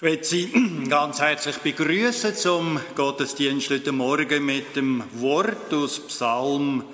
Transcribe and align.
Ich 0.00 0.02
möchte 0.02 0.24
Sie 0.24 0.50
ganz 0.88 1.20
herzlich 1.20 1.58
begrüßen 1.58 2.34
zum 2.34 2.80
Gottesdienst 2.94 3.68
heute 3.68 3.92
Morgen 3.92 4.46
mit 4.46 4.74
dem 4.74 5.04
Wort 5.20 5.74
aus 5.74 6.00
Psalm 6.06 6.84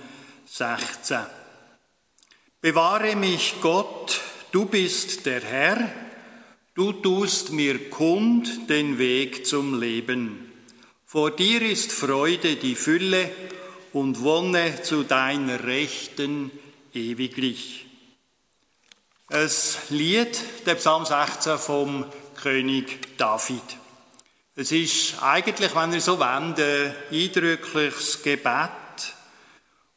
16. 0.47 1.19
Bewahre 2.61 3.15
mich 3.15 3.55
Gott, 3.61 4.21
du 4.51 4.65
bist 4.65 5.25
der 5.25 5.41
Herr, 5.41 5.89
du 6.75 6.95
tust 6.95 7.53
mir 7.53 7.91
kund 7.91 8.69
den 8.69 8.99
Weg 8.99 9.47
zum 9.47 9.79
Leben. 9.79 10.51
Vor 11.05 11.31
dir 11.31 11.63
ist 11.63 11.93
Freude 11.93 12.57
die 12.57 12.75
Fülle 12.75 13.31
und 13.93 14.21
Wonne 14.25 14.83
zu 14.83 15.05
deiner 15.05 15.63
Rechten 15.63 16.51
ewiglich. 16.93 17.87
Es 19.29 19.79
Lied, 19.91 20.41
der 20.67 20.75
Psalm 20.75 21.05
16 21.05 21.59
vom 21.59 22.05
König 22.37 23.17
David. 23.17 23.63
Es 24.55 24.73
ist 24.73 25.23
eigentlich, 25.23 25.75
wenn 25.75 25.93
ihr 25.93 26.01
so 26.01 26.19
wollt, 26.19 26.59
ein 26.59 26.95
eindrückliches 27.11 28.23
Gebet. 28.23 28.71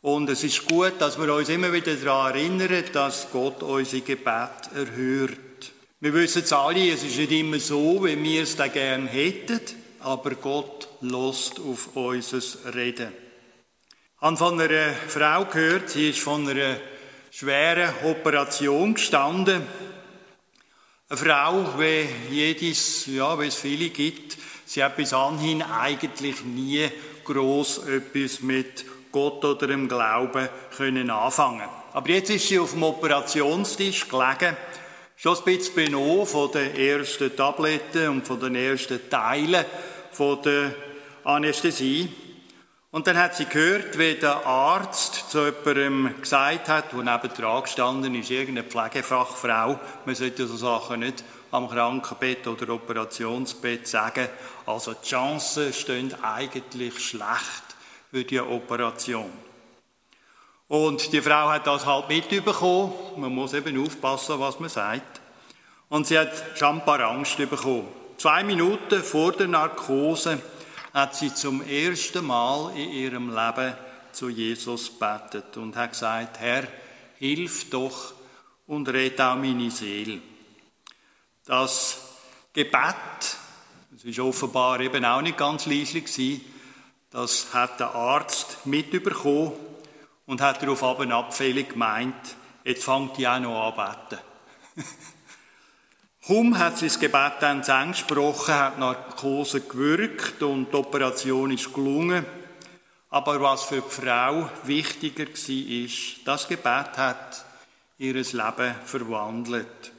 Und 0.01 0.29
es 0.29 0.43
ist 0.43 0.65
gut, 0.65 0.93
dass 0.99 1.19
wir 1.19 1.33
uns 1.33 1.49
immer 1.49 1.71
wieder 1.71 1.93
daran 1.95 2.35
erinnern, 2.35 2.83
dass 2.93 3.31
Gott 3.31 3.63
unsere 3.63 4.01
Gebet 4.01 4.69
erhört. 4.73 5.39
Wir 6.01 6.13
wissen 6.13 6.43
es 6.43 6.53
alle, 6.53 6.91
es 6.91 7.03
ist 7.03 7.17
nicht 7.17 7.31
immer 7.31 7.59
so, 7.59 8.05
wie 8.05 8.21
wir 8.21 8.43
es 8.43 8.55
da 8.55 8.67
gern 8.67 9.07
hätten, 9.07 9.59
aber 9.99 10.31
Gott 10.35 10.87
lost 11.01 11.59
auf 11.59 11.95
unser 11.95 12.41
Reden. 12.73 13.11
Ich 14.15 14.21
habe 14.21 14.37
von 14.37 14.59
einer 14.59 14.93
Frau 15.07 15.45
gehört, 15.45 15.89
sie 15.89 16.09
ist 16.09 16.19
von 16.19 16.47
einer 16.47 16.77
schweren 17.31 17.93
Operation 18.03 18.93
gestanden. 18.93 19.61
Eine 21.11 21.17
Frau, 21.17 21.79
wie 21.79 22.07
jedes, 22.29 23.07
ja, 23.07 23.39
wie 23.39 23.47
es 23.47 23.55
viele 23.55 23.89
gibt, 23.89 24.37
sie 24.63 24.83
hat 24.83 24.95
bis 24.95 25.11
anhin 25.11 25.63
eigentlich 25.63 26.43
nie 26.43 26.87
groß 27.23 27.87
etwas 27.87 28.41
mit 28.41 28.85
Gott 29.11 29.43
oder 29.43 29.65
dem 29.65 29.87
Glauben 29.87 30.47
können 30.77 31.09
anfangen. 31.09 31.67
Aber 31.93 32.09
jetzt 32.09 32.29
ist 32.29 32.47
sie 32.47 32.59
auf 32.59 32.73
dem 32.73 32.83
Operationstisch 32.83 34.07
gelegen, 34.07 34.55
schon 35.15 35.35
ein 35.35 35.43
bisschen 35.45 35.73
benommen 35.73 36.27
von 36.27 36.51
den 36.51 36.75
ersten 36.75 37.35
Tabletten 37.35 38.09
und 38.09 38.27
von 38.27 38.39
den 38.39 38.53
ersten 38.53 39.09
Teilen 39.09 39.65
von 40.11 40.39
der 40.43 40.75
Anästhesie. 41.23 42.07
Und 42.91 43.05
dann 43.05 43.17
hat 43.17 43.35
sie 43.35 43.45
gehört, 43.45 43.99
wie 43.99 44.15
der 44.15 44.47
Arzt 44.47 45.29
zu 45.29 45.45
jemandem 45.45 46.21
gesagt 46.21 46.69
hat, 46.69 46.91
der 46.91 47.03
neben 47.03 47.33
dran 47.35 47.61
gestanden 47.61 48.15
ist, 48.15 48.31
irgendeine 48.31 48.67
Pflegefachfrau, 48.67 49.79
man 50.05 50.15
sollte 50.15 50.47
so 50.47 50.57
Sachen 50.57 51.01
nicht 51.01 51.23
am 51.51 51.69
Krankenbett 51.69 52.47
oder 52.47 52.73
Operationsbett 52.73 53.87
sagen. 53.87 54.27
Also 54.65 54.93
die 54.93 55.07
Chancen 55.07 55.71
stehen 55.71 56.15
eigentlich 56.23 56.99
schlecht 56.99 57.63
für 58.09 58.23
die 58.23 58.39
Operation. 58.39 59.31
Und 60.67 61.13
die 61.13 61.21
Frau 61.21 61.49
hat 61.49 61.67
das 61.67 61.85
halt 61.85 62.09
mitbekommen. 62.09 62.93
Man 63.17 63.33
muss 63.33 63.53
eben 63.53 63.83
aufpassen, 63.83 64.39
was 64.39 64.59
man 64.59 64.69
sagt. 64.69 65.21
Und 65.89 66.07
sie 66.07 66.17
hat 66.17 66.31
schon 66.55 66.81
Angst 66.81 67.37
bekommen. 67.37 67.87
Zwei 68.17 68.43
Minuten 68.43 69.03
vor 69.03 69.31
der 69.31 69.47
Narkose 69.47 70.39
hat 70.99 71.15
sie 71.15 71.33
zum 71.33 71.61
ersten 71.61 72.25
Mal 72.25 72.75
in 72.75 72.91
ihrem 72.91 73.29
Leben 73.29 73.73
zu 74.11 74.27
Jesus 74.27 74.89
betet 74.89 75.55
und 75.55 75.75
hat 75.77 75.91
gesagt, 75.91 76.39
Herr, 76.39 76.67
hilf 77.17 77.69
doch 77.69 78.13
und 78.67 78.89
red 78.89 79.19
auch 79.21 79.35
meine 79.35 79.71
Seele. 79.71 80.21
Das 81.45 81.99
Gebet, 82.51 82.95
das 83.91 84.03
ist 84.03 84.19
offenbar 84.19 84.81
eben 84.81 85.05
auch 85.05 85.21
nicht 85.21 85.37
ganz 85.37 85.65
leislich 85.65 86.41
das 87.11 87.53
hat 87.53 87.79
der 87.79 87.95
Arzt 87.95 88.65
mitbekommen 88.65 89.53
und 90.25 90.41
hat 90.41 90.61
darauf 90.61 90.83
aber 90.83 91.09
abfällig 91.11 91.69
gemeint, 91.69 92.35
jetzt 92.63 92.83
fängt 92.83 93.17
die 93.17 93.27
auch 93.27 93.39
noch 93.39 93.73
an 93.77 93.97
beten. 94.05 94.21
Kaum 96.29 96.59
hat 96.59 96.79
das 96.79 96.99
Gebet 96.99 97.37
dann 97.39 97.63
zu 97.63 97.71
Ende 97.71 97.93
gesprochen, 97.93 98.53
hat 98.53 98.77
Narkose 98.77 99.61
gewirkt 99.61 100.43
und 100.43 100.71
die 100.71 100.75
Operation 100.75 101.49
ist 101.49 101.73
gelungen. 101.73 102.23
Aber 103.09 103.41
was 103.41 103.63
für 103.63 103.81
die 103.81 103.89
Frau 103.89 104.47
wichtiger 104.63 105.25
war, 105.25 105.85
ist, 105.85 106.17
das 106.25 106.47
Gebet 106.47 106.97
hat 106.97 107.45
ihr 107.97 108.13
Leben 108.13 108.75
verwandelt. 108.85 109.91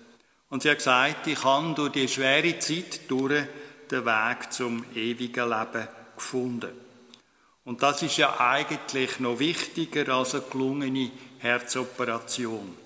Und 0.50 0.62
sie 0.62 0.70
hat 0.70 0.78
gesagt, 0.78 1.26
ich 1.26 1.42
habe 1.42 1.74
durch 1.74 1.90
die 1.90 2.06
schwere 2.06 2.56
Zeit 2.60 3.10
durch 3.10 3.46
den 3.90 4.06
Weg 4.06 4.52
zum 4.52 4.84
ewigen 4.94 5.48
Leben 5.48 5.88
gefunden. 6.14 6.70
Und 7.64 7.82
das 7.82 8.02
ist 8.02 8.18
ja 8.18 8.38
eigentlich 8.38 9.18
noch 9.18 9.40
wichtiger 9.40 10.14
als 10.14 10.36
eine 10.36 10.44
gelungene 10.48 11.10
Herzoperation. 11.40 12.76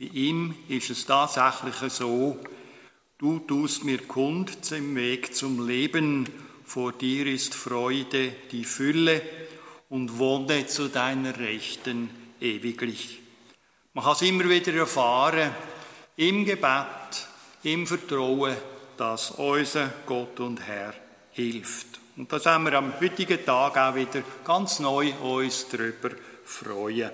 Bei 0.00 0.06
ihm 0.06 0.56
ist 0.68 0.90
es 0.90 1.06
tatsächlich 1.06 1.92
so, 1.92 2.36
du 3.18 3.38
tust 3.40 3.84
mir 3.84 3.98
kund 3.98 4.64
zum 4.64 4.94
Weg 4.94 5.34
zum 5.34 5.66
Leben, 5.66 6.28
vor 6.64 6.92
dir 6.92 7.26
ist 7.26 7.54
Freude 7.54 8.32
die 8.50 8.64
Fülle 8.64 9.22
und 9.88 10.18
wohne 10.18 10.66
zu 10.66 10.88
deiner 10.88 11.38
Rechten 11.38 12.10
ewiglich. 12.40 13.20
Man 13.94 14.04
kann 14.04 14.14
es 14.14 14.22
immer 14.22 14.48
wieder 14.48 14.74
erfahren, 14.74 15.52
im 16.16 16.44
Gebet, 16.44 17.26
im 17.62 17.86
Vertrauen, 17.86 18.56
dass 18.96 19.30
unser 19.32 19.92
Gott 20.04 20.40
und 20.40 20.60
Herr 20.66 20.94
hilft. 21.32 22.00
Und 22.16 22.32
das 22.32 22.46
haben 22.46 22.64
wir 22.64 22.74
am 22.74 22.98
heutigen 23.00 23.44
Tag 23.44 23.76
auch 23.76 23.94
wieder 23.94 24.22
ganz 24.44 24.80
neu 24.80 25.12
uns 25.14 25.66
darüber 25.68 26.10
freuen. 26.44 27.10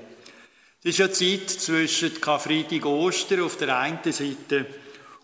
Es 0.84 0.98
ist 0.98 1.00
eine 1.00 1.12
Zeit 1.12 1.50
zwischen 1.50 2.20
Karfreitag 2.20 2.84
und 2.84 2.92
Ostern 2.92 3.42
auf 3.42 3.56
der 3.56 3.78
einen 3.78 4.12
Seite 4.12 4.66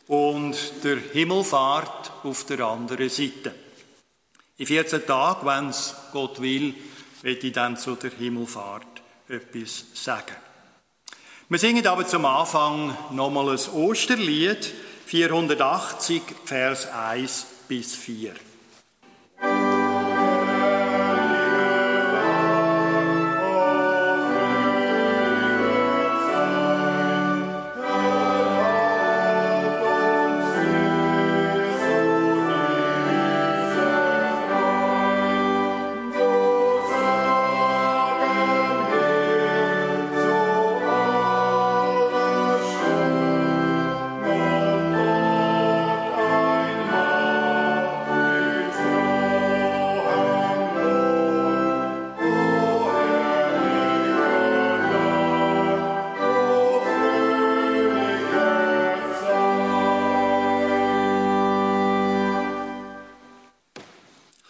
und 0.08 0.56
der 0.82 0.96
Himmelfahrt 1.12 2.10
auf 2.24 2.44
der 2.44 2.60
anderen 2.60 3.08
Seite. 3.08 3.54
In 4.56 4.66
14 4.66 5.06
Tagen, 5.06 5.46
wenn 5.46 5.68
es 5.68 5.94
Gott 6.12 6.40
will, 6.40 6.74
werde 7.22 7.46
ich 7.46 7.52
dann 7.52 7.76
zu 7.76 7.94
der 7.94 8.10
Himmelfahrt 8.10 9.02
etwas 9.28 9.84
sagen. 9.94 10.34
Wir 11.48 11.58
singen 11.58 11.86
aber 11.86 12.06
zum 12.06 12.24
Anfang 12.24 12.96
nochmal 13.12 13.50
ein 13.50 13.74
Osterlied, 13.74 14.72
480, 15.06 16.22
Vers 16.44 16.86
1 16.90 17.46
bis 17.68 17.94
4. 17.94 18.34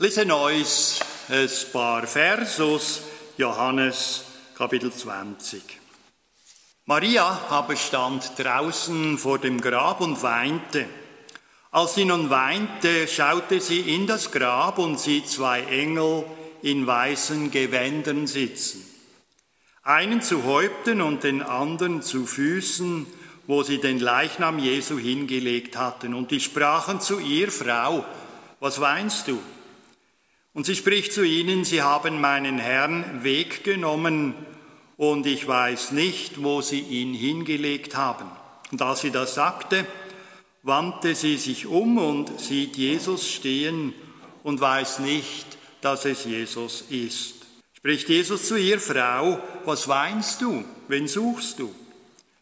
lesen 0.09 0.31
uns 0.31 1.01
ein 1.29 1.51
paar 1.71 2.07
Vers 2.07 2.59
Johannes 3.37 4.25
Kapitel 4.57 4.91
20. 4.91 5.63
Maria 6.87 7.43
aber 7.51 7.77
stand 7.77 8.33
draußen 8.39 9.19
vor 9.19 9.39
dem 9.39 9.61
Grab 9.61 10.01
und 10.01 10.23
weinte. 10.23 10.87
Als 11.73 11.95
sie 11.95 12.07
nun 12.07 12.31
weinte, 12.31 13.07
schaute 13.07 13.61
sie 13.61 13.81
in 13.81 14.07
das 14.07 14.31
Grab 14.31 14.79
und 14.79 14.99
sieht 14.99 15.29
zwei 15.29 15.61
Engel 15.65 16.25
in 16.63 16.87
weißen 16.87 17.51
Gewändern 17.51 18.27
sitzen. 18.27 18.83
Einen 19.83 20.23
zu 20.23 20.45
Häupten 20.45 21.03
und 21.03 21.23
den 21.23 21.43
anderen 21.43 22.01
zu 22.01 22.25
Füßen, 22.25 23.07
wo 23.47 23.63
sie 23.63 23.77
den 23.77 23.99
Leichnam 23.99 24.59
Jesu 24.59 24.97
hingelegt 24.97 25.77
hatten. 25.77 26.15
Und 26.15 26.31
die 26.31 26.41
sprachen 26.41 26.99
zu 27.03 27.19
ihr, 27.19 27.53
Frau, 27.53 28.07
was 28.59 28.81
weinst 28.81 29.29
du? 29.29 29.39
Und 30.53 30.67
sie 30.67 30.75
spricht 30.75 31.13
zu 31.13 31.23
ihnen, 31.23 31.65
sie 31.65 31.83
haben 31.83 32.21
meinen 32.21 32.59
Herrn 32.59 33.23
weggenommen 33.23 34.35
und 34.97 35.27
ich 35.27 35.47
weiß 35.47 35.93
nicht, 35.93 36.43
wo 36.43 36.61
sie 36.61 36.81
ihn 36.81 37.15
hingelegt 37.15 37.97
haben. 37.97 38.29
Und 38.73 38.83
als 38.83 39.01
sie 39.01 39.11
das 39.11 39.35
sagte, 39.35 39.87
wandte 40.63 41.15
sie 41.15 41.37
sich 41.37 41.67
um 41.67 41.99
und 41.99 42.41
sieht 42.41 42.77
Jesus 42.77 43.31
stehen 43.31 43.95
und 44.43 44.61
weiß 44.61 44.99
nicht, 45.01 45.47
dass 45.81 46.05
es 46.05 46.25
Jesus 46.25 46.83
ist. 46.91 47.47
Spricht 47.73 48.09
Jesus 48.09 48.49
zu 48.49 48.57
ihr, 48.57 48.81
Frau, 48.81 49.41
was 49.65 49.87
weinst 49.87 50.43
du? 50.43 50.65
Wen 50.89 51.07
suchst 51.07 51.61
du? 51.61 51.73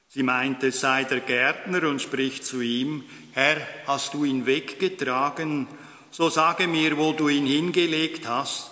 Sie 0.08 0.22
meint, 0.22 0.62
es 0.62 0.80
sei 0.80 1.04
der 1.04 1.20
Gärtner 1.20 1.82
und 1.88 2.00
spricht 2.00 2.44
zu 2.44 2.62
ihm, 2.62 3.04
Herr, 3.32 3.60
hast 3.86 4.14
du 4.14 4.24
ihn 4.24 4.46
weggetragen? 4.46 5.68
So 6.10 6.30
sage 6.30 6.66
mir, 6.66 6.96
wo 6.96 7.12
du 7.12 7.28
ihn 7.28 7.46
hingelegt 7.46 8.26
hast, 8.26 8.70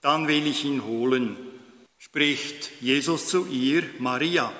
dann 0.00 0.28
will 0.28 0.46
ich 0.46 0.64
ihn 0.64 0.84
holen. 0.84 1.36
Spricht 1.98 2.70
Jesus 2.80 3.28
zu 3.28 3.46
ihr, 3.46 3.84
Maria. 3.98 4.52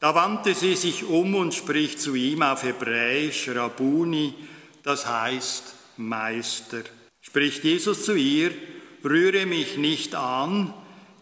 Da 0.00 0.14
wandte 0.14 0.54
sie 0.54 0.74
sich 0.74 1.04
um 1.04 1.34
und 1.34 1.54
spricht 1.54 2.00
zu 2.00 2.14
ihm 2.14 2.42
auf 2.42 2.64
Hebräisch, 2.64 3.48
Rabuni, 3.48 4.34
das 4.82 5.06
heißt 5.06 5.74
Meister. 5.96 6.82
Spricht 7.20 7.64
Jesus 7.64 8.04
zu 8.04 8.14
ihr, 8.14 8.50
rühre 9.04 9.46
mich 9.46 9.78
nicht 9.78 10.14
an, 10.14 10.74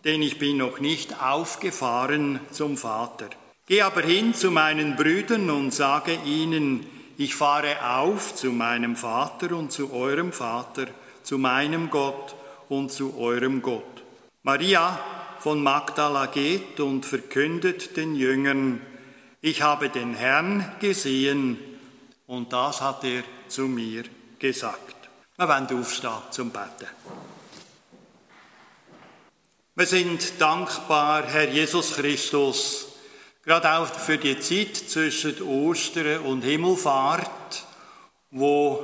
denn 0.05 0.23
ich 0.23 0.38
bin 0.38 0.56
noch 0.56 0.81
nicht 0.81 1.23
aufgefahren 1.23 2.41
zum 2.50 2.76
Vater. 2.76 3.31
Geh 3.67 3.82
aber 3.82 4.03
hin 4.03 4.35
zu 4.35 4.50
meinen 4.50 4.97
Brüdern 4.97 5.49
und 5.50 5.73
sage 5.73 6.19
ihnen, 6.26 6.87
ich 7.16 7.34
fahre 7.34 7.96
auf 7.96 8.34
zu 8.34 8.52
meinem 8.52 8.96
Vater 8.96 9.56
und 9.56 9.70
zu 9.72 9.93
eurem 9.93 10.32
Vater, 10.32 10.87
zu 11.22 11.38
meinem 11.38 11.90
Gott 11.90 12.34
und 12.69 12.90
zu 12.90 13.19
eurem 13.19 13.62
Gott. 13.62 14.02
Maria 14.43 14.99
von 15.38 15.62
Magdala 15.62 16.26
geht 16.26 16.81
und 16.81 17.06
verkündet 17.06 17.96
den 17.96 18.14
Jüngern, 18.14 18.81
ich 19.40 19.62
habe 19.62 19.90
den 19.90 20.14
Herrn 20.14 20.72
gesehen 20.81 21.58
und 22.26 22.52
das 22.52 22.81
hat 22.81 23.05
er 23.05 23.22
zu 23.49 23.62
mir 23.62 24.05
gesagt. 24.38 24.96
Wir 25.37 25.49
wollen 25.49 25.81
aufstehen 25.81 26.12
zum 26.31 26.50
Betten. 26.50 26.88
Wir 29.75 29.87
sind 29.87 30.40
dankbar, 30.40 31.25
Herr 31.26 31.49
Jesus 31.50 31.94
Christus, 31.94 32.94
Gerade 33.44 33.73
auch 33.75 33.87
für 33.87 34.17
die 34.17 34.41
Zeit 34.41 34.75
zwischen 34.75 35.43
Ostern 35.43 36.20
und 36.20 36.43
Himmelfahrt, 36.43 37.67
wo 38.31 38.82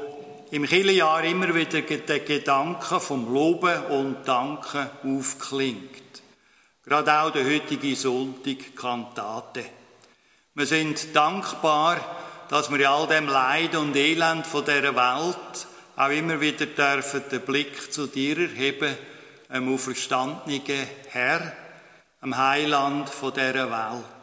im 0.50 0.66
Kirchenjahr 0.66 1.24
immer 1.24 1.54
wieder 1.54 1.80
der 1.80 2.20
Gedanke 2.20 3.00
vom 3.00 3.32
Loben 3.32 3.84
und 3.84 4.28
Danken 4.28 4.90
aufklingt. 5.02 6.22
Gerade 6.84 7.20
auch 7.20 7.30
der 7.30 7.46
heutige 7.46 7.96
Sonntag 7.96 8.76
Kantate. 8.76 9.64
Wir 10.54 10.66
sind 10.66 11.16
dankbar, 11.16 11.98
dass 12.50 12.70
wir 12.70 12.80
in 12.80 12.86
all 12.86 13.06
dem 13.06 13.28
Leid 13.28 13.74
und 13.76 13.96
Elend 13.96 14.46
von 14.46 14.64
dieser 14.64 14.94
Welt 14.94 15.66
auch 15.96 16.10
immer 16.10 16.38
wieder 16.38 16.66
dürfen 16.66 17.22
den 17.30 17.40
Blick 17.40 17.90
zu 17.90 18.08
dir 18.08 18.38
erheben, 18.38 18.94
einem 19.48 19.72
auferstandenen 19.72 20.86
Herr, 21.08 21.52
einem 22.20 22.36
Heiland 22.36 23.08
von 23.08 23.32
dieser 23.32 23.70
Welt. 23.70 24.19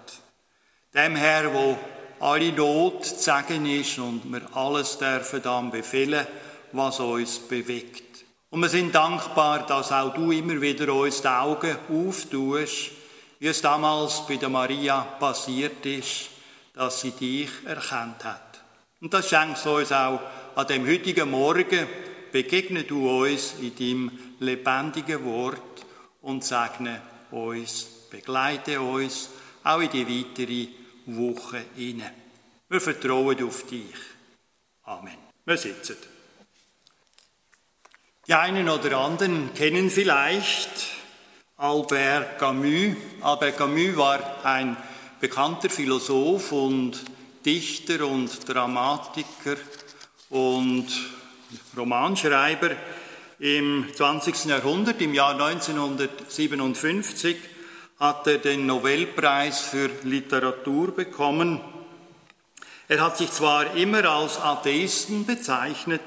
Dem 0.93 1.15
Herr, 1.15 1.53
wo 1.53 1.77
alle 2.19 2.51
Not 2.53 3.05
zu 3.05 3.15
sagen 3.19 3.65
ist 3.65 3.99
und 3.99 4.21
wir 4.31 4.41
alles 4.55 4.97
dürfen 4.97 5.41
dann 5.41 5.69
befehlen, 5.69 6.25
was 6.71 6.99
uns 6.99 7.39
bewegt. 7.39 8.23
Und 8.49 8.61
wir 8.61 8.69
sind 8.69 8.95
dankbar, 8.95 9.65
dass 9.67 9.91
auch 9.91 10.13
du 10.13 10.31
immer 10.31 10.61
wieder 10.61 10.93
uns 10.93 11.21
die 11.21 11.27
Augen 11.27 11.75
auftust, 11.89 12.91
wie 13.39 13.47
es 13.47 13.61
damals 13.61 14.25
bei 14.25 14.37
der 14.37 14.49
Maria 14.49 15.01
passiert 15.19 15.85
ist, 15.85 16.29
dass 16.73 17.01
sie 17.01 17.11
dich 17.11 17.49
erkannt 17.65 18.23
hat. 18.23 18.61
Und 19.01 19.13
das 19.13 19.29
schenkst 19.29 19.65
du 19.65 19.77
uns 19.77 19.91
auch 19.91 20.21
an 20.55 20.67
dem 20.67 20.87
heutigen 20.87 21.29
Morgen. 21.29 21.87
Begegne 22.31 22.83
du 22.83 23.09
uns 23.23 23.55
in 23.59 23.75
deinem 23.75 24.11
lebendigen 24.39 25.23
Wort 25.25 25.85
und 26.21 26.43
segne 26.43 27.01
uns, 27.31 27.85
begleite 28.09 28.79
uns 28.79 29.29
auch 29.63 29.81
in 29.81 29.89
die 29.89 30.07
weitere 30.07 30.67
Woche 31.07 31.65
inne. 31.77 32.11
Wir 32.69 32.81
vertrauen 32.81 33.43
auf 33.43 33.65
dich. 33.65 33.95
Amen. 34.83 35.17
Wir 35.45 35.57
sitzen. 35.57 35.95
Die 38.27 38.33
einen 38.33 38.67
oder 38.67 38.97
anderen 38.97 39.53
kennen 39.53 39.89
vielleicht 39.89 40.69
Albert 41.55 42.37
Camus. 42.37 42.95
Albert 43.21 43.57
Camus 43.57 43.95
war 43.95 44.45
ein 44.45 44.75
bekannter 45.19 45.69
Philosoph 45.69 46.51
und 46.51 47.03
Dichter 47.45 48.05
und 48.05 48.47
Dramatiker 48.47 49.55
und 50.29 50.87
Romanschreiber 51.77 52.71
im 53.39 53.87
20. 53.95 54.45
Jahrhundert, 54.45 55.01
im 55.01 55.13
Jahr 55.13 55.39
1957 55.39 57.37
hat 57.99 58.27
er 58.27 58.37
den 58.37 58.65
Nobelpreis 58.65 59.61
für 59.61 59.89
Literatur 60.03 60.93
bekommen. 60.93 61.59
Er 62.87 63.01
hat 63.03 63.17
sich 63.17 63.31
zwar 63.31 63.75
immer 63.75 64.05
als 64.05 64.39
Atheisten 64.39 65.25
bezeichnet, 65.25 66.01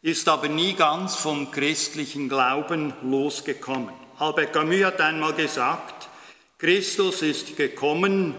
ist 0.00 0.28
aber 0.28 0.48
nie 0.48 0.74
ganz 0.74 1.16
vom 1.16 1.50
christlichen 1.50 2.28
Glauben 2.28 2.94
losgekommen. 3.02 3.92
Albert 4.18 4.52
Camus 4.52 4.84
hat 4.84 5.00
einmal 5.00 5.34
gesagt, 5.34 6.08
Christus 6.56 7.22
ist 7.22 7.56
gekommen, 7.56 8.34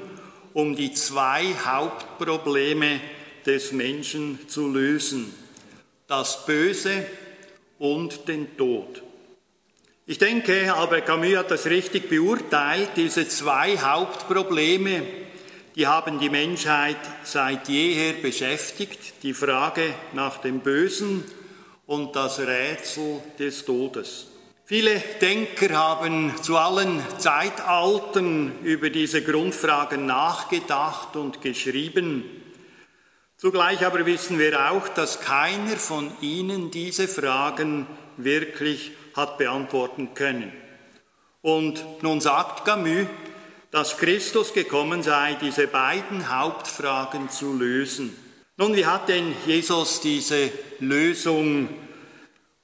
um 0.53 0.75
die 0.75 0.93
zwei 0.93 1.53
Hauptprobleme 1.65 3.01
des 3.45 3.71
Menschen 3.71 4.47
zu 4.47 4.67
lösen, 4.67 5.33
das 6.07 6.45
Böse 6.45 7.05
und 7.77 8.27
den 8.27 8.57
Tod. 8.57 9.03
Ich 10.09 10.17
denke, 10.17 10.73
Albert 10.73 11.05
Camus 11.05 11.37
hat 11.37 11.51
das 11.51 11.67
richtig 11.67 12.09
beurteilt. 12.09 12.89
Diese 12.95 13.27
zwei 13.27 13.77
Hauptprobleme, 13.77 15.03
die 15.75 15.85
haben 15.85 16.17
die 16.17 16.31
Menschheit 16.31 16.97
seit 17.23 17.69
jeher 17.69 18.13
beschäftigt. 18.13 19.21
Die 19.21 19.35
Frage 19.35 19.93
nach 20.13 20.39
dem 20.39 20.61
Bösen 20.61 21.23
und 21.85 22.15
das 22.15 22.39
Rätsel 22.39 23.21
des 23.37 23.65
Todes. 23.65 24.25
Viele 24.65 24.99
Denker 25.21 25.77
haben 25.77 26.33
zu 26.41 26.57
allen 26.57 27.03
Zeitaltern 27.19 28.63
über 28.63 28.89
diese 28.89 29.21
Grundfragen 29.21 30.07
nachgedacht 30.07 31.17
und 31.17 31.39
geschrieben. 31.43 32.23
Zugleich 33.37 33.85
aber 33.85 34.07
wissen 34.07 34.39
wir 34.39 34.71
auch, 34.71 34.87
dass 34.87 35.21
keiner 35.21 35.77
von 35.77 36.11
ihnen 36.19 36.71
diese 36.71 37.07
Fragen 37.07 37.85
wirklich 38.17 38.93
hat 39.15 39.37
beantworten 39.37 40.13
können. 40.13 40.51
Und 41.41 41.83
nun 42.01 42.21
sagt 42.21 42.65
Camus, 42.65 43.07
dass 43.71 43.97
Christus 43.97 44.53
gekommen 44.53 45.03
sei, 45.03 45.37
diese 45.41 45.67
beiden 45.67 46.35
Hauptfragen 46.35 47.29
zu 47.29 47.53
lösen. 47.53 48.15
Nun, 48.57 48.75
wie 48.75 48.85
hat 48.85 49.07
denn 49.07 49.33
Jesus 49.45 50.01
diese 50.01 50.51
Lösung 50.79 51.69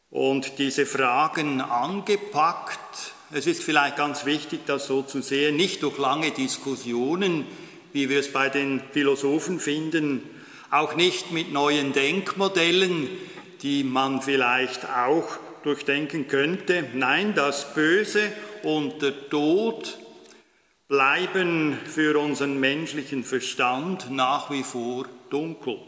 und 0.09 0.57
diese 0.57 0.85
Fragen 0.85 1.61
angepackt? 1.61 3.13
Es 3.31 3.47
ist 3.47 3.63
vielleicht 3.63 3.97
ganz 3.97 4.25
wichtig, 4.25 4.61
das 4.65 4.87
so 4.87 5.03
zu 5.03 5.21
sehen, 5.21 5.55
nicht 5.55 5.83
durch 5.83 5.97
lange 5.97 6.31
Diskussionen, 6.31 7.45
wie 7.93 8.09
wir 8.09 8.19
es 8.19 8.33
bei 8.33 8.49
den 8.49 8.81
Philosophen 8.91 9.59
finden, 9.59 10.21
auch 10.69 10.95
nicht 10.95 11.31
mit 11.31 11.53
neuen 11.53 11.93
Denkmodellen, 11.93 13.07
die 13.61 13.83
man 13.83 14.21
vielleicht 14.21 14.85
auch 14.89 15.37
durchdenken 15.65 16.27
könnte. 16.27 16.85
Nein, 16.93 17.33
das 17.35 17.73
Böse 17.73 18.31
und 18.63 19.01
der 19.01 19.29
Tod 19.29 19.97
bleiben 20.87 21.77
für 21.85 22.19
unseren 22.19 22.59
menschlichen 22.59 23.23
Verstand 23.23 24.11
nach 24.11 24.51
wie 24.51 24.63
vor 24.63 25.05
dunkel. 25.29 25.79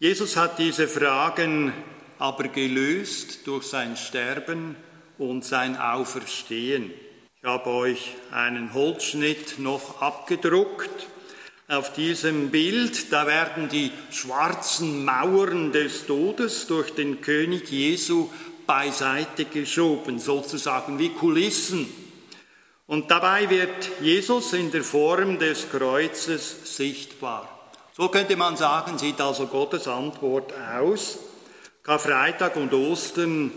Jesus 0.00 0.36
hat 0.36 0.58
diese 0.58 0.88
Fragen 0.88 1.72
aber 2.18 2.48
gelöst 2.48 3.46
durch 3.46 3.64
sein 3.64 3.96
Sterben 3.96 4.76
und 5.18 5.44
sein 5.44 5.76
Auferstehen. 5.76 6.92
Ich 7.40 7.44
habe 7.44 7.70
euch 7.70 8.16
einen 8.32 8.74
Holzschnitt 8.74 9.58
noch 9.58 10.02
abgedruckt. 10.02 11.06
Auf 11.70 11.92
diesem 11.92 12.50
Bild, 12.50 13.12
da 13.12 13.26
werden 13.26 13.68
die 13.68 13.92
schwarzen 14.10 15.04
Mauern 15.04 15.70
des 15.70 16.06
Todes 16.06 16.66
durch 16.66 16.94
den 16.94 17.20
König 17.20 17.70
Jesu 17.70 18.30
beiseite 18.66 19.44
geschoben, 19.44 20.18
sozusagen 20.18 20.98
wie 20.98 21.10
Kulissen. 21.10 21.86
Und 22.86 23.10
dabei 23.10 23.50
wird 23.50 23.90
Jesus 24.00 24.54
in 24.54 24.70
der 24.70 24.82
Form 24.82 25.38
des 25.38 25.70
Kreuzes 25.70 26.74
sichtbar. 26.74 27.70
So 27.94 28.08
könnte 28.08 28.36
man 28.36 28.56
sagen, 28.56 28.96
sieht 28.96 29.20
also 29.20 29.46
Gottes 29.46 29.86
Antwort 29.88 30.54
aus. 30.74 31.18
Karfreitag 31.82 32.56
und 32.56 32.72
Ostern 32.72 33.52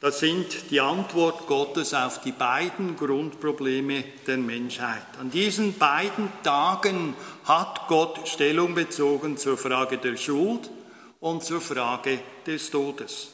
Das 0.00 0.20
sind 0.20 0.70
die 0.70 0.80
Antwort 0.80 1.46
Gottes 1.46 1.94
auf 1.94 2.20
die 2.20 2.32
beiden 2.32 2.96
Grundprobleme 2.96 4.04
der 4.26 4.36
Menschheit. 4.36 5.06
An 5.18 5.30
diesen 5.30 5.78
beiden 5.78 6.30
Tagen 6.42 7.14
hat 7.46 7.88
Gott 7.88 8.28
Stellung 8.28 8.74
bezogen 8.74 9.38
zur 9.38 9.56
Frage 9.56 9.96
der 9.96 10.18
Schuld 10.18 10.68
und 11.20 11.44
zur 11.44 11.62
Frage 11.62 12.18
des 12.46 12.70
Todes. 12.70 13.30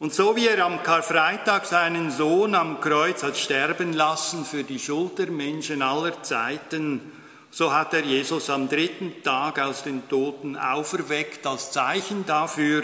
Und 0.00 0.12
so 0.12 0.34
wie 0.34 0.48
er 0.48 0.66
am 0.66 0.82
Karfreitag 0.82 1.64
seinen 1.64 2.10
Sohn 2.10 2.56
am 2.56 2.80
Kreuz 2.80 3.22
hat 3.22 3.36
sterben 3.36 3.92
lassen 3.92 4.44
für 4.44 4.64
die 4.64 4.80
Schuld 4.80 5.16
der 5.20 5.30
Menschen 5.30 5.80
aller 5.80 6.24
Zeiten, 6.24 7.12
so 7.52 7.72
hat 7.72 7.94
er 7.94 8.02
Jesus 8.02 8.50
am 8.50 8.68
dritten 8.68 9.22
Tag 9.22 9.60
aus 9.60 9.84
den 9.84 10.08
Toten 10.08 10.56
auferweckt 10.56 11.46
als 11.46 11.70
Zeichen 11.70 12.26
dafür, 12.26 12.82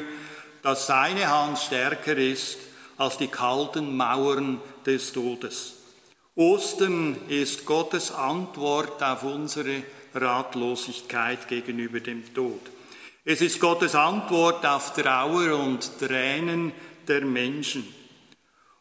dass 0.63 0.87
seine 0.87 1.29
Hand 1.29 1.59
stärker 1.59 2.17
ist 2.17 2.68
als 2.99 3.17
die 3.17 3.29
kalten 3.29 3.97
Mauern 3.97 4.61
des 4.85 5.13
Todes. 5.13 5.75
Ostern 6.35 7.17
ist 7.29 7.65
Gottes 7.65 8.13
Antwort 8.13 9.03
auf 9.03 9.23
unsere 9.23 9.83
Ratlosigkeit 10.15 11.49
gegenüber 11.49 12.01
dem 12.01 12.33
Tod. 12.35 12.61
Es 13.25 13.41
ist 13.41 13.61
Gottes 13.61 13.95
Antwort 13.95 14.65
auf 14.65 14.95
Trauer 14.95 15.59
und 15.59 15.99
Tränen 15.99 16.73
der 17.07 17.25
Menschen. 17.25 17.87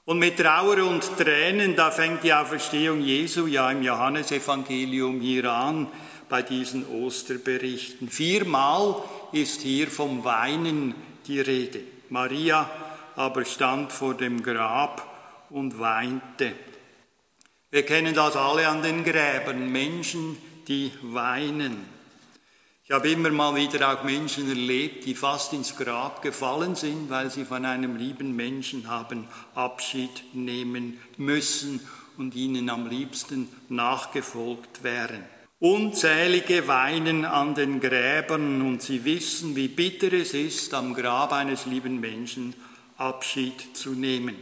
Und 0.06 0.20
mit 0.20 0.38
Trauer 0.38 0.88
und 0.88 1.18
Tränen, 1.18 1.76
da 1.76 1.92
fängt 1.92 2.24
die 2.24 2.34
Auferstehung 2.34 3.02
Jesu 3.02 3.46
ja 3.48 3.70
im 3.72 3.84
Johannesevangelium 3.84 5.20
hier 5.20 5.52
an, 5.52 5.88
bei 6.30 6.42
diesen 6.42 6.86
Osterberichten. 6.88 8.10
Viermal 8.10 8.96
ist 9.32 9.62
hier 9.62 9.88
vom 9.88 10.24
Weinen 10.24 10.96
die 11.28 11.42
Rede. 11.42 11.82
Maria 12.10 12.70
aber 13.18 13.44
stand 13.46 13.92
vor 13.92 14.14
dem 14.14 14.44
Grab 14.44 15.06
und 15.50 15.80
weinte. 15.80 16.54
Wir 17.72 17.84
kennen 17.84 18.14
das 18.14 18.36
alle 18.36 18.68
an 18.68 18.82
den 18.82 19.04
Gräbern, 19.04 19.72
Menschen, 19.72 20.38
die 20.68 20.92
weinen. 21.02 21.98
Ich 22.86 22.92
habe 22.92 23.10
immer 23.10 23.32
mal 23.32 23.56
wieder 23.56 23.92
auch 23.92 24.04
Menschen 24.04 24.48
erlebt, 24.48 25.06
die 25.06 25.16
fast 25.16 25.52
ins 25.52 25.76
Grab 25.76 26.22
gefallen 26.22 26.76
sind, 26.76 27.10
weil 27.10 27.30
sie 27.30 27.44
von 27.44 27.66
einem 27.66 27.98
lieben 27.98 28.36
Menschen 28.36 28.88
haben 28.88 29.28
Abschied 29.56 30.24
nehmen 30.34 30.98
müssen 31.18 31.82
und 32.18 32.36
ihnen 32.36 32.70
am 32.70 32.88
liebsten 32.88 33.50
nachgefolgt 33.68 34.84
wären. 34.84 35.26
Unzählige 35.60 36.68
weinen 36.68 37.26
an 37.26 37.56
den 37.56 37.80
Gräbern 37.80 38.62
und 38.62 38.82
sie 38.84 39.04
wissen, 39.06 39.56
wie 39.56 39.68
bitter 39.68 40.14
es 40.14 40.34
ist, 40.34 40.74
am 40.74 40.94
Grab 40.94 41.34
eines 41.34 41.66
lieben 41.66 42.00
Menschen 42.00 42.54
Abschied 42.98 43.75
zu 43.75 43.92
nehmen. 43.92 44.36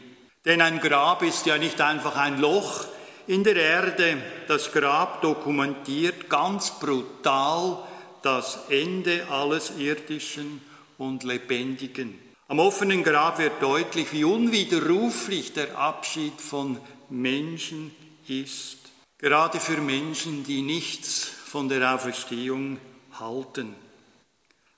Denn 0.46 0.62
ein 0.62 0.80
Grab 0.80 1.24
ist 1.24 1.46
ja 1.46 1.58
nicht 1.58 1.82
einfach 1.82 2.16
ein 2.16 2.40
Loch 2.40 2.86
in 3.28 3.44
der 3.44 3.56
Erde. 3.56 4.18
Das 4.48 4.72
Grab 4.72 5.22
dokumentiert 5.22 6.30
ganz 6.30 6.72
brutal 6.80 7.84
das 8.22 8.60
Ende 8.70 9.28
alles 9.30 9.74
Irdischen 9.78 10.62
und 10.98 11.24
Lebendigen. 11.24 12.20
Am 12.48 12.60
offenen 12.60 13.04
Grab 13.04 13.40
wird 13.40 13.62
deutlich, 13.62 14.12
wie 14.14 14.24
unwiderruflich 14.24 15.54
der 15.54 15.78
Abschied 15.78 16.40
von 16.40 16.80
Menschen 17.10 17.96
ist. 18.28 18.78
Gerade 19.18 19.60
für 19.60 19.78
Menschen, 19.78 20.44
die 20.44 20.62
nichts 20.62 21.24
von 21.24 21.70
der 21.70 21.96
Auferstehung 21.96 22.80
halten. 23.20 23.76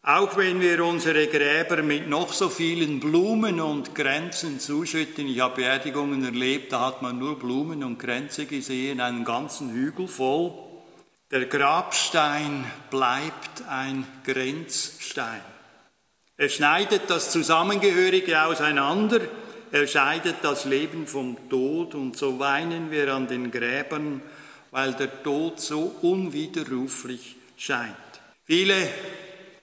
Auch 0.10 0.38
wenn 0.38 0.62
wir 0.62 0.86
unsere 0.86 1.28
Gräber 1.28 1.84
mit 1.84 2.08
noch 2.08 2.32
so 2.32 2.48
vielen 2.48 3.02
Blumen 3.02 3.60
und 3.60 3.94
Kränzen 3.94 4.58
zuschütten, 4.58 5.28
ich 5.28 5.42
habe 5.42 5.56
Beerdigungen 5.56 6.24
erlebt, 6.24 6.72
da 6.72 6.86
hat 6.86 7.02
man 7.02 7.20
nur 7.20 7.38
Blumen 7.38 7.84
und 7.84 7.98
Kränze 7.98 8.46
gesehen, 8.46 9.02
einen 9.02 9.26
ganzen 9.26 9.70
Hügel 9.74 10.08
voll. 10.08 10.54
Der 11.30 11.46
Grabstein 11.48 12.64
bleibt 12.90 13.68
ein 13.68 14.08
Grenzstein. 14.24 15.42
Er 16.38 16.48
schneidet 16.48 17.10
das 17.10 17.30
Zusammengehörige 17.30 18.44
auseinander, 18.44 19.20
er 19.74 19.88
scheidet 19.88 20.38
das 20.42 20.64
Leben 20.64 21.06
vom 21.06 21.36
Tod 21.50 21.96
und 21.96 22.16
so 22.16 22.40
weinen 22.40 22.92
wir 22.92 23.14
an 23.14 23.28
den 23.28 23.52
Gräbern, 23.52 24.22
weil 24.72 24.94
der 24.94 25.22
Tod 25.22 25.60
so 25.60 25.98
unwiderruflich 26.02 27.36
scheint. 27.58 27.94
Viele 28.46 28.88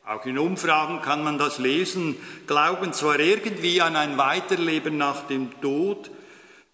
auch 0.07 0.27
in 0.27 0.39
Umfragen 0.39 1.01
kann 1.01 1.25
man 1.25 1.39
das 1.39 1.59
lesen, 1.59 2.17
glauben 2.47 2.93
zwar 2.93 3.19
irgendwie 3.21 3.81
an 3.81 3.97
ein 3.97 4.19
Weiterleben 4.19 4.99
nach 4.99 5.27
dem 5.27 5.61
Tod, 5.61 6.11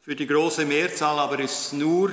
für 0.03 0.17
die 0.17 0.27
große 0.27 0.65
Mehrzahl 0.65 1.19
aber 1.19 1.39
ist 1.39 1.67
es 1.67 1.73
nur 1.73 2.11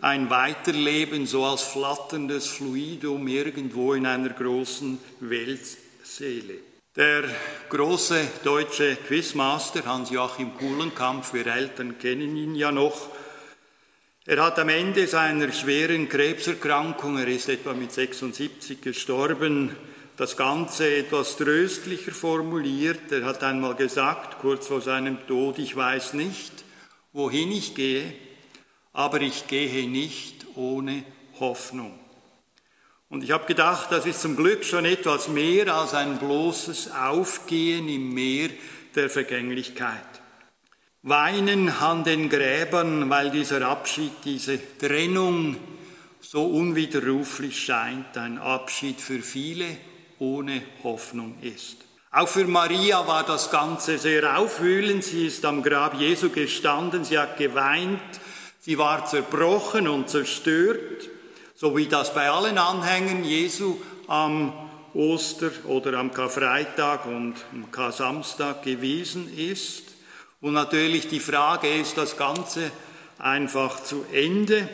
ein 0.00 0.30
Weiterleben 0.30 1.26
so 1.26 1.44
als 1.44 1.62
flatterndes 1.62 2.46
Fluidum 2.46 3.26
irgendwo 3.26 3.94
in 3.94 4.06
einer 4.06 4.30
großen 4.30 4.98
Weltseele. 5.20 6.54
Der 6.94 7.24
große 7.68 8.28
deutsche 8.44 8.96
Quizmaster 8.96 9.86
Hans-Joachim 9.86 10.54
Kuhlenkampf, 10.58 11.32
wir 11.32 11.46
Eltern 11.46 11.98
kennen 11.98 12.36
ihn 12.36 12.54
ja 12.54 12.70
noch, 12.70 13.08
er 14.24 14.44
hat 14.44 14.58
am 14.60 14.68
Ende 14.68 15.06
seiner 15.08 15.50
schweren 15.52 16.08
Krebserkrankung, 16.08 17.18
er 17.18 17.26
ist 17.26 17.48
etwa 17.48 17.72
mit 17.72 17.90
76 17.92 18.80
gestorben, 18.80 19.74
das 20.16 20.36
Ganze 20.36 20.96
etwas 20.96 21.36
tröstlicher 21.36 22.12
formuliert. 22.12 23.10
Er 23.10 23.24
hat 23.24 23.42
einmal 23.42 23.74
gesagt, 23.74 24.38
kurz 24.40 24.66
vor 24.66 24.80
seinem 24.80 25.26
Tod, 25.26 25.58
ich 25.58 25.74
weiß 25.74 26.14
nicht, 26.14 26.52
wohin 27.12 27.50
ich 27.50 27.74
gehe, 27.74 28.12
aber 28.92 29.20
ich 29.20 29.46
gehe 29.46 29.88
nicht 29.88 30.46
ohne 30.54 31.04
Hoffnung. 31.40 31.98
Und 33.08 33.24
ich 33.24 33.30
habe 33.30 33.46
gedacht, 33.46 33.88
das 33.90 34.06
ist 34.06 34.22
zum 34.22 34.36
Glück 34.36 34.64
schon 34.64 34.84
etwas 34.84 35.28
mehr 35.28 35.74
als 35.74 35.92
ein 35.92 36.18
bloßes 36.18 36.92
Aufgehen 36.92 37.88
im 37.88 38.14
Meer 38.14 38.50
der 38.94 39.10
Vergänglichkeit. 39.10 39.98
Weinen 41.02 41.68
an 41.68 42.04
den 42.04 42.28
Gräbern, 42.28 43.10
weil 43.10 43.30
dieser 43.30 43.66
Abschied, 43.66 44.12
diese 44.24 44.58
Trennung 44.78 45.56
so 46.20 46.46
unwiderruflich 46.46 47.64
scheint, 47.64 48.16
ein 48.16 48.38
Abschied 48.38 49.00
für 49.00 49.20
viele 49.20 49.66
ohne 50.22 50.62
Hoffnung 50.84 51.34
ist. 51.42 51.78
Auch 52.12 52.28
für 52.28 52.44
Maria 52.44 53.06
war 53.08 53.24
das 53.24 53.50
Ganze 53.50 53.98
sehr 53.98 54.38
aufwühlend. 54.38 55.02
Sie 55.02 55.26
ist 55.26 55.44
am 55.44 55.62
Grab 55.62 55.94
Jesu 55.98 56.30
gestanden, 56.30 57.04
sie 57.04 57.18
hat 57.18 57.38
geweint, 57.38 58.00
sie 58.60 58.78
war 58.78 59.04
zerbrochen 59.04 59.88
und 59.88 60.08
zerstört, 60.08 61.08
so 61.56 61.76
wie 61.76 61.86
das 61.86 62.14
bei 62.14 62.30
allen 62.30 62.58
Anhängern 62.58 63.24
Jesu 63.24 63.78
am 64.06 64.52
Oster- 64.94 65.64
oder 65.66 65.98
am 65.98 66.12
Karfreitag 66.12 67.06
und 67.06 67.34
am 67.52 67.72
Kar-Samstag 67.72 68.62
gewesen 68.62 69.36
ist. 69.36 69.84
Und 70.40 70.52
natürlich 70.52 71.08
die 71.08 71.20
Frage 71.20 71.68
ist 71.68 71.98
das 71.98 72.16
Ganze 72.16 72.70
einfach 73.18 73.82
zu 73.82 74.04
Ende 74.12 74.68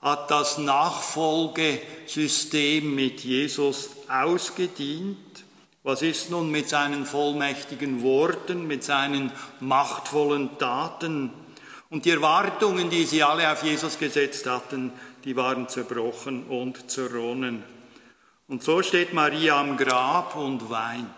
hat 0.00 0.30
das 0.30 0.58
Nachfolgesystem 0.58 2.94
mit 2.94 3.24
Jesus 3.24 3.90
ausgedient? 4.08 5.16
Was 5.82 6.02
ist 6.02 6.30
nun 6.30 6.50
mit 6.50 6.68
seinen 6.68 7.06
vollmächtigen 7.06 8.02
Worten, 8.02 8.66
mit 8.66 8.84
seinen 8.84 9.32
machtvollen 9.60 10.58
Taten? 10.58 11.32
Und 11.90 12.04
die 12.04 12.10
Erwartungen, 12.10 12.90
die 12.90 13.06
sie 13.06 13.22
alle 13.22 13.50
auf 13.50 13.62
Jesus 13.62 13.98
gesetzt 13.98 14.46
hatten, 14.46 14.92
die 15.24 15.36
waren 15.36 15.68
zerbrochen 15.68 16.44
und 16.44 16.90
zerronnen. 16.90 17.64
Und 18.46 18.62
so 18.62 18.82
steht 18.82 19.14
Maria 19.14 19.60
am 19.60 19.76
Grab 19.76 20.36
und 20.36 20.70
weint. 20.70 21.08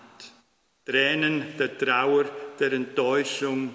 Tränen 0.85 1.57
der 1.59 1.77
Trauer, 1.77 2.25
der 2.59 2.73
Enttäuschung. 2.73 3.75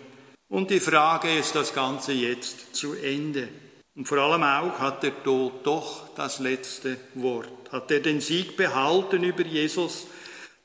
Und 0.50 0.70
die 0.70 0.80
Frage 0.80 1.38
ist 1.38 1.56
das 1.56 1.74
Ganze 1.74 2.14
jetzt 2.14 2.76
zu 2.76 2.94
Ende. 2.94 3.50
Und 3.96 4.08
vor 4.08 4.18
allem 4.18 4.44
auch 4.44 4.80
hat 4.80 5.04
der 5.04 5.24
Tod 5.24 5.66
doch 5.66 6.10
das 6.16 6.40
letzte 6.40 6.98
Wort. 7.14 7.72
Hat 7.72 7.90
er 7.92 8.02
den 8.02 8.20
Sieg 8.20 8.58
behalten 8.58 9.24
über 9.24 9.44
Jesus, 9.44 10.08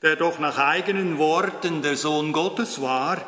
der 0.03 0.17
doch 0.17 0.39
nach 0.39 0.59
eigenen 0.59 1.19
Worten 1.19 1.83
der 1.83 1.97
Sohn 1.97 2.33
Gottes 2.33 2.81
war, 2.81 3.25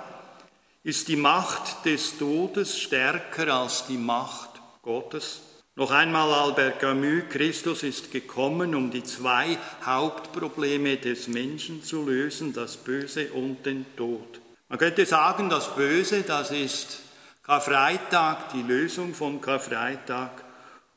ist 0.83 1.07
die 1.07 1.17
Macht 1.17 1.85
des 1.85 2.19
Todes 2.19 2.79
stärker 2.79 3.55
als 3.55 3.87
die 3.87 3.99
Macht 3.99 4.51
Gottes. 4.83 5.41
Noch 5.77 5.91
einmal 5.93 6.33
Albert 6.33 6.81
Camus, 6.81 7.23
Christus 7.31 7.83
ist 7.83 8.11
gekommen, 8.11 8.75
um 8.75 8.91
die 8.91 9.05
zwei 9.05 9.57
Hauptprobleme 9.85 10.97
des 10.97 11.29
Menschen 11.29 11.85
zu 11.85 12.05
lösen, 12.05 12.53
das 12.53 12.77
Böse 12.77 13.33
und 13.33 13.65
den 13.65 13.87
Tod. 13.97 14.41
Man 14.69 14.79
könnte 14.79 15.07
sagen, 15.07 15.49
das 15.49 15.75
Böse, 15.75 16.23
das 16.23 16.51
ist 16.51 16.99
Karfreitag, 17.43 18.53
die 18.53 18.63
Lösung 18.63 19.15
von 19.15 19.41
Karfreitag 19.41 20.45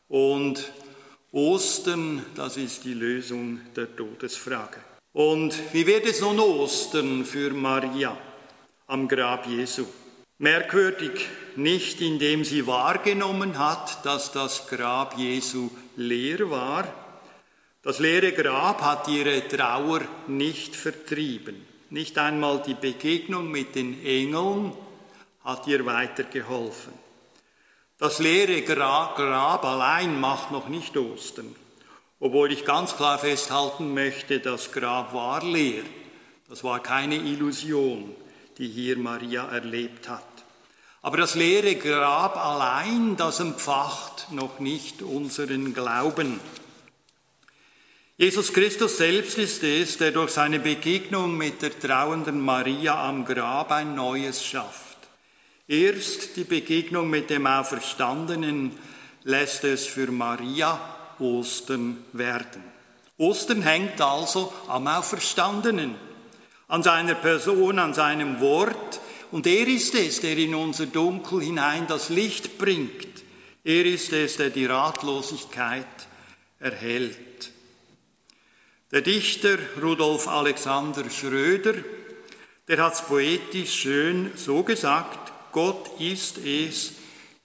und 0.07 0.71
Ostern, 1.31 2.23
das 2.35 2.55
ist 2.57 2.83
die 2.83 2.93
Lösung 2.93 3.61
der 3.75 3.95
Todesfrage. 3.95 4.77
Und 5.11 5.55
wie 5.73 5.87
wird 5.87 6.05
es 6.05 6.21
nun 6.21 6.39
Ostern 6.39 7.25
für 7.25 7.49
Maria 7.49 8.15
am 8.85 9.07
Grab 9.07 9.47
Jesu? 9.47 9.87
Merkwürdig 10.37 11.27
nicht, 11.55 11.99
indem 12.01 12.45
sie 12.45 12.67
wahrgenommen 12.67 13.57
hat, 13.57 14.05
dass 14.05 14.31
das 14.31 14.67
Grab 14.67 15.17
Jesu 15.17 15.71
leer 15.95 16.51
war. 16.51 16.87
Das 17.81 17.97
leere 17.97 18.33
Grab 18.33 18.83
hat 18.83 19.07
ihre 19.07 19.47
Trauer 19.47 20.01
nicht 20.27 20.75
vertrieben. 20.75 21.65
Nicht 21.89 22.19
einmal 22.19 22.61
die 22.67 22.75
Begegnung 22.75 23.49
mit 23.49 23.73
den 23.73 24.05
Engeln 24.05 24.73
hat 25.45 25.67
ihr 25.67 25.85
weitergeholfen. 25.85 26.93
Das 27.97 28.19
leere 28.19 28.61
Grab 28.63 29.63
allein 29.63 30.19
macht 30.19 30.51
noch 30.51 30.67
nicht 30.67 30.97
Ostern, 30.97 31.55
obwohl 32.19 32.51
ich 32.51 32.65
ganz 32.65 32.97
klar 32.97 33.19
festhalten 33.19 33.93
möchte, 33.93 34.39
das 34.39 34.73
Grab 34.73 35.13
war 35.13 35.41
leer. 35.43 35.83
Das 36.49 36.63
war 36.63 36.81
keine 36.81 37.15
Illusion, 37.15 38.13
die 38.57 38.67
hier 38.67 38.97
Maria 38.97 39.47
erlebt 39.47 40.09
hat. 40.09 40.23
Aber 41.01 41.17
das 41.17 41.35
leere 41.35 41.75
Grab 41.75 42.35
allein, 42.35 43.15
das 43.15 43.39
empfacht 43.39 44.31
noch 44.31 44.59
nicht 44.59 45.01
unseren 45.01 45.73
Glauben. 45.73 46.39
Jesus 48.17 48.53
Christus 48.53 48.97
selbst 48.97 49.37
ist 49.37 49.63
es, 49.63 49.97
der 49.97 50.11
durch 50.11 50.31
seine 50.31 50.59
Begegnung 50.59 51.37
mit 51.37 51.61
der 51.61 51.77
trauenden 51.77 52.39
Maria 52.41 53.07
am 53.07 53.25
Grab 53.25 53.71
ein 53.71 53.93
Neues 53.93 54.43
schafft. 54.43 54.84
Erst 55.67 56.35
die 56.35 56.43
Begegnung 56.43 57.09
mit 57.09 57.31
dem 57.31 57.47
Auferstandenen 57.47 58.77
lässt 59.23 59.63
es 59.63 59.87
für 59.87 60.11
Maria 60.11 60.79
Ostern 61.17 62.03
werden. 62.13 62.63
Ostern 63.17 63.63
hängt 63.63 63.99
also 63.99 64.53
am 64.67 64.85
Auferstandenen, 64.85 65.95
an 66.67 66.83
seiner 66.83 67.15
Person, 67.15 67.79
an 67.79 67.95
seinem 67.95 68.39
Wort, 68.41 68.99
und 69.31 69.47
er 69.47 69.67
ist 69.67 69.95
es, 69.95 70.21
der 70.21 70.37
in 70.37 70.53
unser 70.53 70.85
Dunkel 70.85 71.41
hinein 71.41 71.87
das 71.87 72.09
Licht 72.09 72.59
bringt. 72.59 73.23
Er 73.63 73.85
ist 73.85 74.13
es, 74.13 74.37
der 74.37 74.51
die 74.51 74.67
Ratlosigkeit 74.67 75.87
erhält. 76.59 77.51
Der 78.91 79.01
Dichter 79.01 79.57
Rudolf 79.81 80.27
Alexander 80.27 81.09
Schröder, 81.09 81.73
der 82.67 82.83
hat 82.83 82.93
es 82.93 83.01
poetisch 83.01 83.73
schön 83.73 84.31
so 84.35 84.61
gesagt, 84.61 85.24
Gott 85.55 86.01
ist 86.01 86.37
es, 86.39 86.91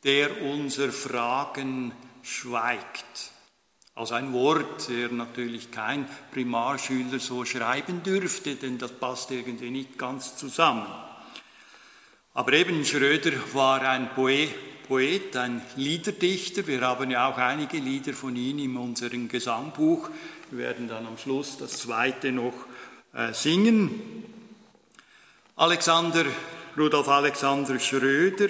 der 0.03 0.43
unser 0.43 0.91
Fragen 0.91 1.93
schweigt. 2.25 3.31
Also 3.95 4.15
ein 4.15 4.33
Wort, 4.33 4.89
der 4.89 5.13
natürlich 5.13 5.71
kein 5.71 6.09
Primarschüler 6.33 7.21
so 7.21 7.45
schreiben 7.45 8.03
dürfte, 8.03 8.57
denn 8.57 8.79
das 8.79 8.91
passt 8.91 9.31
irgendwie 9.31 9.71
nicht 9.71 9.97
ganz 9.97 10.37
zusammen. 10.37 10.89
Aber 12.35 12.53
eben 12.53 12.85
Schröder 12.85 13.31
war 13.53 13.81
ein 13.83 14.13
Poet, 14.13 15.37
ein 15.37 15.63
Liederdichter. 15.77 16.67
Wir 16.67 16.81
haben 16.81 17.13
ja 17.13 17.31
auch 17.31 17.39
einige 17.39 17.79
Lieder 17.79 18.13
von 18.13 18.35
ihm 18.35 18.59
in 18.59 18.77
unserem 18.77 19.29
Gesangbuch. 19.29 20.11
Wir 20.51 20.59
werden 20.59 20.89
dann 20.89 21.07
am 21.07 21.17
Schluss 21.17 21.59
das 21.59 21.79
zweite 21.79 22.33
noch 22.33 22.55
äh, 23.15 23.33
singen. 23.33 24.25
Alexander, 25.55 26.25
Rudolf 26.79 27.09
Alexander 27.09 27.81
Schröder 27.81 28.49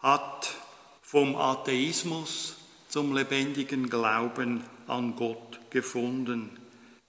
hat 0.00 0.50
vom 1.02 1.36
Atheismus 1.36 2.56
zum 2.88 3.14
lebendigen 3.14 3.88
Glauben 3.88 4.64
an 4.88 5.14
Gott 5.14 5.60
gefunden. 5.70 6.58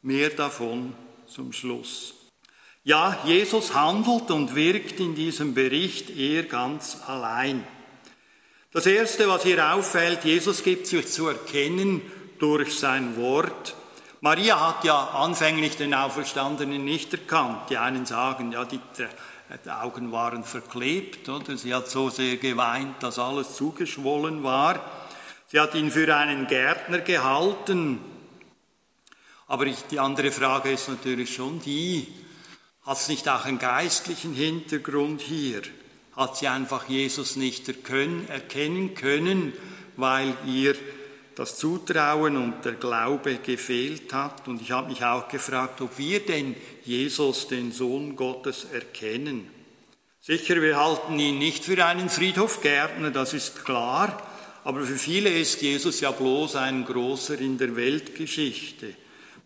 Mehr 0.03 0.29
davon 0.29 0.93
zum 1.27 1.51
Schluss. 1.51 2.13
Ja, 2.83 3.17
Jesus 3.25 3.73
handelt 3.73 4.29
und 4.29 4.55
wirkt 4.55 4.99
in 4.99 5.15
diesem 5.15 5.53
Bericht 5.55 6.11
eher 6.15 6.43
ganz 6.43 6.97
allein. 7.07 7.65
Das 8.71 8.85
Erste, 8.85 9.27
was 9.27 9.43
hier 9.43 9.73
auffällt, 9.73 10.25
Jesus 10.25 10.63
gibt 10.63 10.85
sich 10.85 11.07
zu 11.07 11.27
erkennen 11.27 12.01
durch 12.37 12.77
sein 12.77 13.17
Wort. 13.17 13.75
Maria 14.21 14.59
hat 14.59 14.83
ja 14.83 15.05
anfänglich 15.05 15.75
den 15.75 15.93
Auferstandenen 15.93 16.85
nicht 16.85 17.13
erkannt. 17.13 17.69
Die 17.69 17.77
einen 17.77 18.05
sagen, 18.05 18.51
ja, 18.51 18.65
die, 18.65 18.79
die 19.57 19.69
Augen 19.71 20.12
waren 20.12 20.43
verklebt, 20.43 21.27
oder? 21.27 21.57
Sie 21.57 21.73
hat 21.73 21.89
so 21.89 22.09
sehr 22.09 22.38
geweint, 22.38 23.01
dass 23.01 23.17
alles 23.17 23.55
zugeschwollen 23.55 24.43
war. 24.43 24.79
Sie 25.47 25.59
hat 25.59 25.73
ihn 25.73 25.89
für 25.89 26.15
einen 26.15 26.45
Gärtner 26.45 26.99
gehalten. 26.99 27.99
Aber 29.47 29.65
ich, 29.65 29.81
die 29.89 29.99
andere 29.99 30.31
Frage 30.31 30.71
ist 30.71 30.88
natürlich 30.88 31.33
schon 31.33 31.59
die, 31.62 32.07
hat 32.83 32.97
es 32.97 33.07
nicht 33.07 33.27
auch 33.27 33.45
einen 33.45 33.57
geistlichen 33.57 34.33
Hintergrund 34.33 35.21
hier? 35.21 35.62
Hat 36.15 36.38
sie 36.38 36.47
einfach 36.47 36.88
Jesus 36.88 37.35
nicht 37.35 37.67
erkennen 37.67 38.93
können, 38.93 39.53
weil 39.97 40.35
ihr 40.45 40.75
das 41.35 41.57
Zutrauen 41.57 42.37
und 42.37 42.65
der 42.65 42.73
Glaube 42.73 43.35
gefehlt 43.37 44.13
hat. 44.13 44.47
Und 44.47 44.61
ich 44.61 44.71
habe 44.71 44.89
mich 44.89 45.03
auch 45.03 45.27
gefragt, 45.27 45.81
ob 45.81 45.97
wir 45.97 46.25
denn 46.25 46.55
Jesus, 46.83 47.47
den 47.47 47.71
Sohn 47.71 48.15
Gottes, 48.15 48.67
erkennen. 48.73 49.47
Sicher, 50.21 50.61
wir 50.61 50.77
halten 50.77 51.17
ihn 51.17 51.39
nicht 51.39 51.63
für 51.63 51.83
einen 51.85 52.09
Friedhofgärtner, 52.09 53.09
das 53.09 53.33
ist 53.33 53.63
klar, 53.63 54.21
aber 54.63 54.81
für 54.81 54.97
viele 54.97 55.29
ist 55.29 55.61
Jesus 55.61 56.01
ja 56.01 56.11
bloß 56.11 56.57
ein 56.57 56.83
Großer 56.85 57.39
in 57.39 57.57
der 57.57 57.75
Weltgeschichte. 57.75 58.93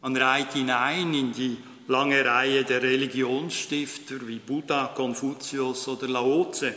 Man 0.02 0.18
reiht 0.18 0.56
ihn 0.56 0.72
ein 0.72 1.14
in 1.14 1.32
die 1.32 1.58
lange 1.88 2.26
Reihe 2.26 2.64
der 2.64 2.82
Religionsstifter 2.82 4.28
wie 4.28 4.40
Buddha, 4.40 4.92
Konfuzius 4.96 5.88
oder 5.88 6.08
Laoze. 6.08 6.74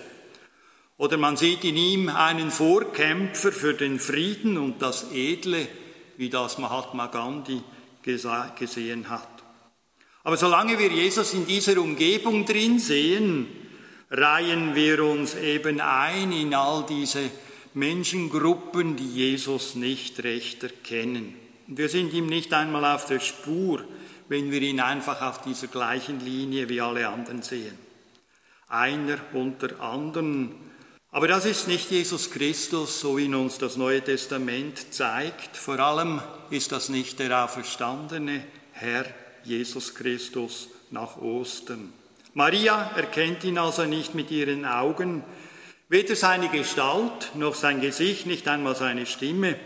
Oder 0.99 1.19
man 1.19 1.37
sieht 1.37 1.65
in 1.65 1.77
ihm 1.77 2.09
einen 2.09 2.51
Vorkämpfer 2.51 3.53
für 3.53 3.75
den 3.75 3.99
Frieden 3.99 4.57
und 4.57 4.81
das 4.81 5.13
Edle, 5.13 5.69
wie 6.17 6.31
das 6.31 6.59
Mahatma 6.59 7.09
Gandhi 7.09 7.61
gesehen 8.03 9.09
hat. 9.09 9.29
Aber 10.25 10.37
solange 10.37 10.79
wir 10.79 10.91
Jesus 10.91 11.35
in 11.35 11.47
dieser 11.47 11.81
Umgebung 11.81 12.47
drin 12.47 12.79
sehen, 12.79 13.47
reihen 14.11 14.75
wir 14.75 15.05
uns 15.05 15.35
eben 15.35 15.81
ein 15.81 16.33
in 16.33 16.55
all 16.55 16.87
diese 16.87 17.31
Menschengruppen, 17.75 18.97
die 18.97 19.09
Jesus 19.09 19.75
nicht 19.75 20.23
recht 20.25 20.63
erkennen. 20.63 21.35
Wir 21.67 21.89
sind 21.89 22.13
ihm 22.15 22.27
nicht 22.27 22.53
einmal 22.55 22.95
auf 22.95 23.07
der 23.07 23.21
Spur, 23.21 23.85
wenn 24.29 24.51
wir 24.51 24.63
ihn 24.63 24.81
einfach 24.81 25.21
auf 25.21 25.43
dieser 25.43 25.67
gleichen 25.67 26.21
Linie 26.21 26.69
wie 26.69 26.81
alle 26.81 27.09
anderen 27.09 27.43
sehen. 27.43 27.77
Einer 28.69 29.19
unter 29.33 29.81
anderen 29.81 30.55
aber 31.11 31.29
das 31.29 31.47
ist 31.47 31.69
nicht 31.69 31.90
Jesus 31.90 32.31
Christus, 32.31 33.01
so 33.01 33.16
wie 33.16 33.33
uns 33.35 33.59
das 33.59 33.77
Neue 33.77 34.03
Testament 34.03 34.92
zeigt. 34.92 35.57
Vor 35.57 35.79
allem 35.79 36.21
ist 36.51 36.73
das 36.73 36.88
nicht 36.88 37.19
der 37.19 37.45
auferstandene 37.45 38.45
Herr 38.73 39.07
Jesus 39.45 39.95
Christus 39.95 40.69
nach 40.90 41.16
Ostern. 41.16 41.92
Maria 42.35 42.90
erkennt 42.97 43.45
ihn 43.45 43.57
also 43.57 43.85
nicht 43.85 44.14
mit 44.14 44.31
ihren 44.31 44.66
Augen, 44.66 45.25
weder 45.88 46.16
seine 46.16 46.49
Gestalt 46.49 47.35
noch 47.35 47.55
sein 47.55 47.81
Gesicht, 47.81 48.27
nicht 48.27 48.47
einmal 48.49 48.77
seine 48.77 49.07
Stimme. 49.07 49.57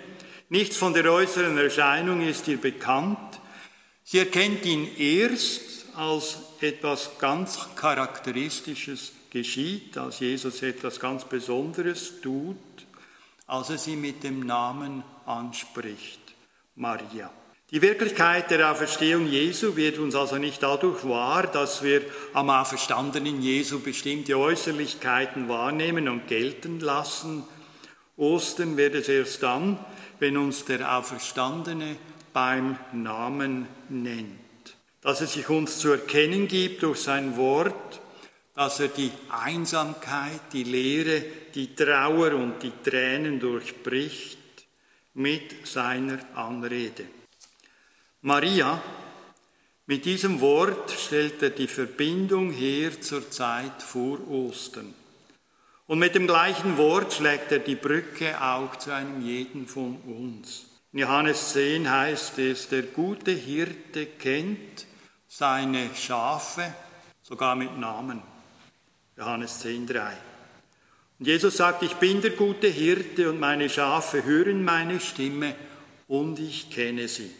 Nichts 0.50 0.76
von 0.76 0.94
der 0.94 1.10
äußeren 1.10 1.56
Erscheinung 1.58 2.20
ist 2.20 2.46
ihr 2.46 2.60
bekannt. 2.60 3.40
Sie 4.04 4.18
erkennt 4.18 4.64
ihn 4.66 4.88
erst 4.96 5.86
als 5.96 6.38
etwas 6.60 7.18
ganz 7.18 7.58
Charakteristisches 7.74 9.12
geschieht, 9.30 9.96
als 9.96 10.20
Jesus 10.20 10.62
etwas 10.62 11.00
ganz 11.00 11.24
Besonderes 11.24 12.20
tut, 12.20 12.56
als 13.46 13.70
er 13.70 13.78
sie 13.78 13.96
mit 13.96 14.22
dem 14.22 14.40
Namen 14.40 15.02
anspricht, 15.26 16.20
Maria. 16.76 17.30
Die 17.72 17.82
Wirklichkeit 17.82 18.50
der 18.50 18.72
Auferstehung 18.72 19.28
Jesu 19.28 19.76
wird 19.76 19.98
uns 19.98 20.16
also 20.16 20.38
nicht 20.38 20.60
dadurch 20.60 21.04
wahr, 21.08 21.46
dass 21.46 21.84
wir 21.84 22.02
am 22.32 22.50
auferstandenen 22.50 23.40
Jesu 23.40 23.78
bestimmte 23.78 24.36
Äußerlichkeiten 24.36 25.48
wahrnehmen 25.48 26.08
und 26.08 26.26
gelten 26.26 26.80
lassen. 26.80 27.44
Ostern 28.16 28.76
wird 28.76 28.96
es 28.96 29.08
erst 29.08 29.44
dann, 29.44 29.78
wenn 30.18 30.36
uns 30.36 30.64
der 30.64 30.96
Auferstandene 30.96 31.96
beim 32.32 32.76
Namen 32.92 33.68
nennt. 33.88 34.76
Dass 35.00 35.20
er 35.20 35.28
sich 35.28 35.48
uns 35.48 35.78
zu 35.78 35.90
erkennen 35.90 36.48
gibt 36.48 36.82
durch 36.82 36.98
sein 36.98 37.36
Wort, 37.36 38.00
dass 38.60 38.78
er 38.78 38.88
die 38.88 39.10
Einsamkeit, 39.30 40.52
die 40.52 40.64
Leere, 40.64 41.24
die 41.54 41.74
Trauer 41.74 42.34
und 42.34 42.62
die 42.62 42.72
Tränen 42.84 43.40
durchbricht 43.40 44.36
mit 45.14 45.66
seiner 45.66 46.18
Anrede. 46.34 47.06
Maria, 48.20 48.82
mit 49.86 50.04
diesem 50.04 50.42
Wort 50.42 50.90
stellt 50.90 51.42
er 51.42 51.48
die 51.48 51.68
Verbindung 51.68 52.52
her 52.52 53.00
zur 53.00 53.30
Zeit 53.30 53.82
vor 53.82 54.28
Ostern. 54.28 54.92
Und 55.86 55.98
mit 55.98 56.14
dem 56.14 56.26
gleichen 56.26 56.76
Wort 56.76 57.14
schlägt 57.14 57.50
er 57.52 57.60
die 57.60 57.76
Brücke 57.76 58.38
auch 58.42 58.76
zu 58.76 58.90
einem 58.90 59.22
jeden 59.22 59.66
von 59.68 59.96
uns. 60.02 60.66
In 60.92 60.98
Johannes 60.98 61.54
10 61.54 61.90
heißt 61.90 62.38
es, 62.40 62.68
der 62.68 62.82
gute 62.82 63.30
Hirte 63.30 64.04
kennt 64.04 64.84
seine 65.26 65.88
Schafe 65.94 66.74
sogar 67.22 67.56
mit 67.56 67.78
Namen. 67.78 68.29
Johannes 69.20 69.62
10,3. 69.62 70.12
Und 71.18 71.26
Jesus 71.26 71.58
sagt, 71.58 71.82
ich 71.82 71.94
bin 71.96 72.22
der 72.22 72.30
gute 72.30 72.68
Hirte 72.68 73.28
und 73.28 73.38
meine 73.38 73.68
Schafe 73.68 74.24
hören 74.24 74.64
meine 74.64 74.98
Stimme 74.98 75.54
und 76.08 76.38
ich 76.38 76.70
kenne 76.70 77.06
sie. 77.06 77.30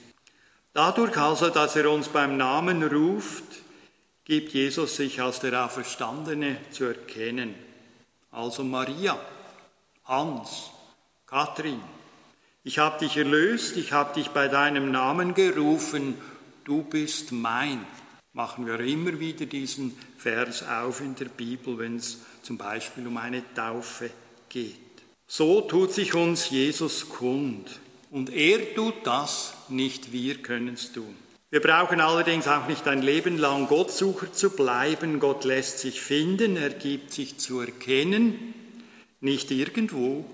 Dadurch 0.74 1.16
also, 1.16 1.48
dass 1.48 1.76
er 1.76 1.90
uns 1.90 2.08
beim 2.08 2.36
Namen 2.36 2.82
ruft, 2.82 3.44
gibt 4.24 4.52
Jesus 4.52 4.96
sich 4.96 5.22
als 5.22 5.40
der 5.40 5.64
Auferstandene 5.64 6.58
zu 6.70 6.84
erkennen. 6.84 7.54
Also 8.30 8.62
Maria, 8.62 9.18
Hans, 10.04 10.70
Kathrin, 11.26 11.80
ich 12.62 12.78
habe 12.78 12.98
dich 12.98 13.16
erlöst, 13.16 13.78
ich 13.78 13.92
habe 13.92 14.12
dich 14.12 14.28
bei 14.28 14.48
deinem 14.48 14.90
Namen 14.90 15.32
gerufen, 15.32 16.18
du 16.64 16.82
bist 16.82 17.32
mein. 17.32 17.86
Machen 18.32 18.64
wir 18.66 18.78
immer 18.80 19.18
wieder 19.18 19.46
diesen 19.46 19.96
Vers 20.16 20.62
auf 20.62 21.00
in 21.00 21.16
der 21.16 21.26
Bibel, 21.26 21.78
wenn 21.78 21.96
es 21.96 22.20
zum 22.42 22.56
Beispiel 22.56 23.06
um 23.06 23.16
eine 23.16 23.42
Taufe 23.54 24.10
geht. 24.48 24.76
So 25.26 25.62
tut 25.62 25.92
sich 25.92 26.14
uns 26.14 26.50
Jesus 26.50 27.08
kund. 27.08 27.80
Und 28.10 28.30
er 28.30 28.74
tut 28.74 28.94
das, 29.04 29.54
nicht 29.68 30.12
wir 30.12 30.36
können 30.36 30.74
es 30.74 30.92
tun. 30.92 31.16
Wir 31.50 31.60
brauchen 31.60 32.00
allerdings 32.00 32.46
auch 32.46 32.68
nicht 32.68 32.86
ein 32.86 33.02
Leben 33.02 33.36
lang 33.36 33.66
Gottsucher 33.66 34.32
zu 34.32 34.50
bleiben. 34.50 35.18
Gott 35.18 35.44
lässt 35.44 35.80
sich 35.80 36.00
finden, 36.00 36.56
er 36.56 36.70
gibt 36.70 37.12
sich 37.12 37.38
zu 37.38 37.58
erkennen, 37.60 38.54
nicht 39.20 39.50
irgendwo, 39.50 40.24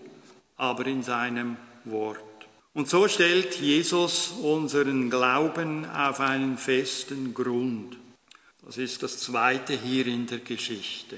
aber 0.56 0.87
in 0.87 1.02
seinem 1.02 1.56
Wort. 1.85 2.26
Und 2.77 2.91
so 2.91 3.09
stellt 3.09 3.59
Jesus 3.59 4.35
unseren 4.43 5.09
Glauben 5.09 5.89
auf 5.89 6.21
einen 6.21 6.59
festen 6.59 7.33
Grund. 7.33 7.97
Das 8.67 8.77
ist 8.77 9.03
das 9.03 9.19
Zweite 9.19 9.73
hier 9.73 10.07
in 10.07 10.27
der 10.27 10.41
Geschichte. 10.41 11.17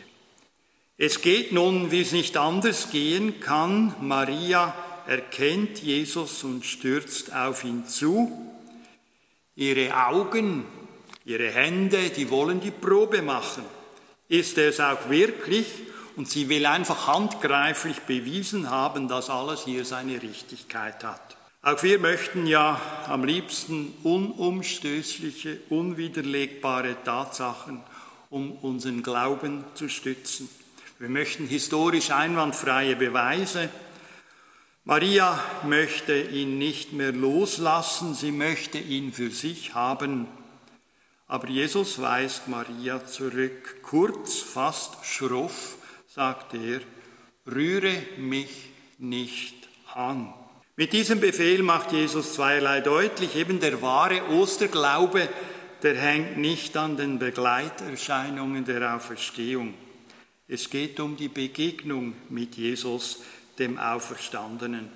Es 0.97 1.21
geht 1.21 1.51
nun, 1.51 1.91
wie 1.91 2.03
es 2.03 2.13
nicht 2.13 2.37
anders 2.37 2.91
gehen 2.93 3.41
kann. 3.41 3.93
Maria 4.01 4.73
erkennt 5.09 5.83
Jesus 5.83 6.45
und 6.45 6.65
stürzt 6.65 7.35
auf 7.35 7.65
ihn 7.65 7.87
zu. 7.87 8.31
Ihre 9.57 10.07
Augen, 10.07 10.65
ihre 11.25 11.51
Hände, 11.51 12.11
die 12.11 12.31
wollen 12.31 12.61
die 12.61 12.71
Probe 12.71 13.21
machen. 13.21 13.65
Ist 14.29 14.59
es 14.59 14.79
auch 14.79 15.11
wirklich? 15.11 15.67
Und 16.15 16.31
sie 16.31 16.49
will 16.49 16.67
einfach 16.67 17.09
handgreiflich 17.09 17.99
bewiesen 18.03 18.71
haben, 18.71 19.09
dass 19.09 19.29
alles 19.29 19.65
hier 19.65 19.85
seine 19.85 20.23
Richtigkeit 20.23 21.03
hat. 21.03 21.38
Auch 21.61 21.83
wir 21.83 21.99
möchten 21.99 22.47
ja 22.47 22.81
am 23.07 23.25
liebsten 23.25 23.93
unumstößliche, 24.05 25.59
unwiderlegbare 25.69 26.97
Tatsachen, 27.05 27.83
um 28.31 28.53
unseren 28.53 29.03
Glauben 29.03 29.65
zu 29.75 29.89
stützen. 29.89 30.49
Wir 31.01 31.09
möchten 31.09 31.47
historisch 31.47 32.11
einwandfreie 32.11 32.95
Beweise, 32.95 33.71
Maria 34.89 35.39
möchte 35.65 36.19
ihn 36.19 36.57
nicht 36.57 36.95
mehr 36.95 37.13
loslassen, 37.13 38.15
sie 38.15 38.33
möchte 38.33 38.79
ihn 38.79 39.13
für 39.13 39.31
sich 39.31 39.75
haben. 39.75 40.27
Aber 41.27 41.47
Jesus 41.49 42.01
weist 42.01 42.49
Maria 42.49 43.05
zurück. 43.05 43.83
Kurz, 43.83 44.39
fast 44.39 45.05
schroff, 45.05 45.77
sagt 46.07 46.55
er, 46.55 46.81
rühre 47.47 48.03
mich 48.17 48.71
nicht 48.97 49.69
an. 49.93 50.33
Mit 50.79 50.93
diesem 50.93 51.19
Befehl 51.19 51.65
macht 51.65 51.91
Jesus 51.91 52.35
zweierlei 52.35 52.81
deutlich. 52.81 53.35
Eben 53.35 53.59
der 53.59 53.83
wahre 53.83 54.29
Osterglaube, 54.29 55.29
der 55.83 55.97
hängt 55.97 56.37
nicht 56.37 56.77
an 56.77 56.97
den 56.97 57.19
Begleiterscheinungen 57.19 58.65
der 58.65 58.95
Auferstehung. 58.95 59.75
Es 60.47 60.71
geht 60.71 61.01
um 61.01 61.17
die 61.17 61.27
Begegnung 61.27 62.15
mit 62.29 62.57
Jesus 62.57 63.25
dem 63.59 63.77
Auferstandenen. 63.77 64.89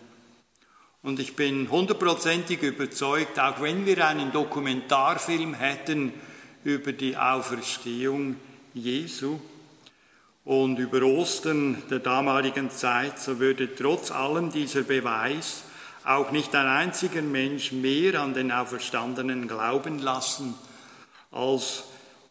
Und 1.02 1.18
ich 1.18 1.34
bin 1.34 1.68
hundertprozentig 1.68 2.62
überzeugt, 2.62 3.40
auch 3.40 3.60
wenn 3.60 3.84
wir 3.84 4.06
einen 4.06 4.30
Dokumentarfilm 4.30 5.54
hätten 5.54 6.12
über 6.62 6.92
die 6.92 7.16
Auferstehung 7.16 8.36
Jesu 8.72 9.40
und 10.44 10.78
über 10.78 11.02
Ostern 11.02 11.82
der 11.90 11.98
damaligen 11.98 12.70
Zeit, 12.70 13.18
so 13.18 13.40
würde 13.40 13.74
trotz 13.74 14.12
allem 14.12 14.52
dieser 14.52 14.82
Beweis 14.82 15.64
auch 16.04 16.30
nicht 16.30 16.54
ein 16.54 16.66
einziger 16.66 17.22
Mensch 17.22 17.72
mehr 17.72 18.20
an 18.20 18.34
den 18.34 18.50
Auferstandenen 18.50 19.48
glauben 19.48 19.98
lassen, 19.98 20.54
als 21.30 21.84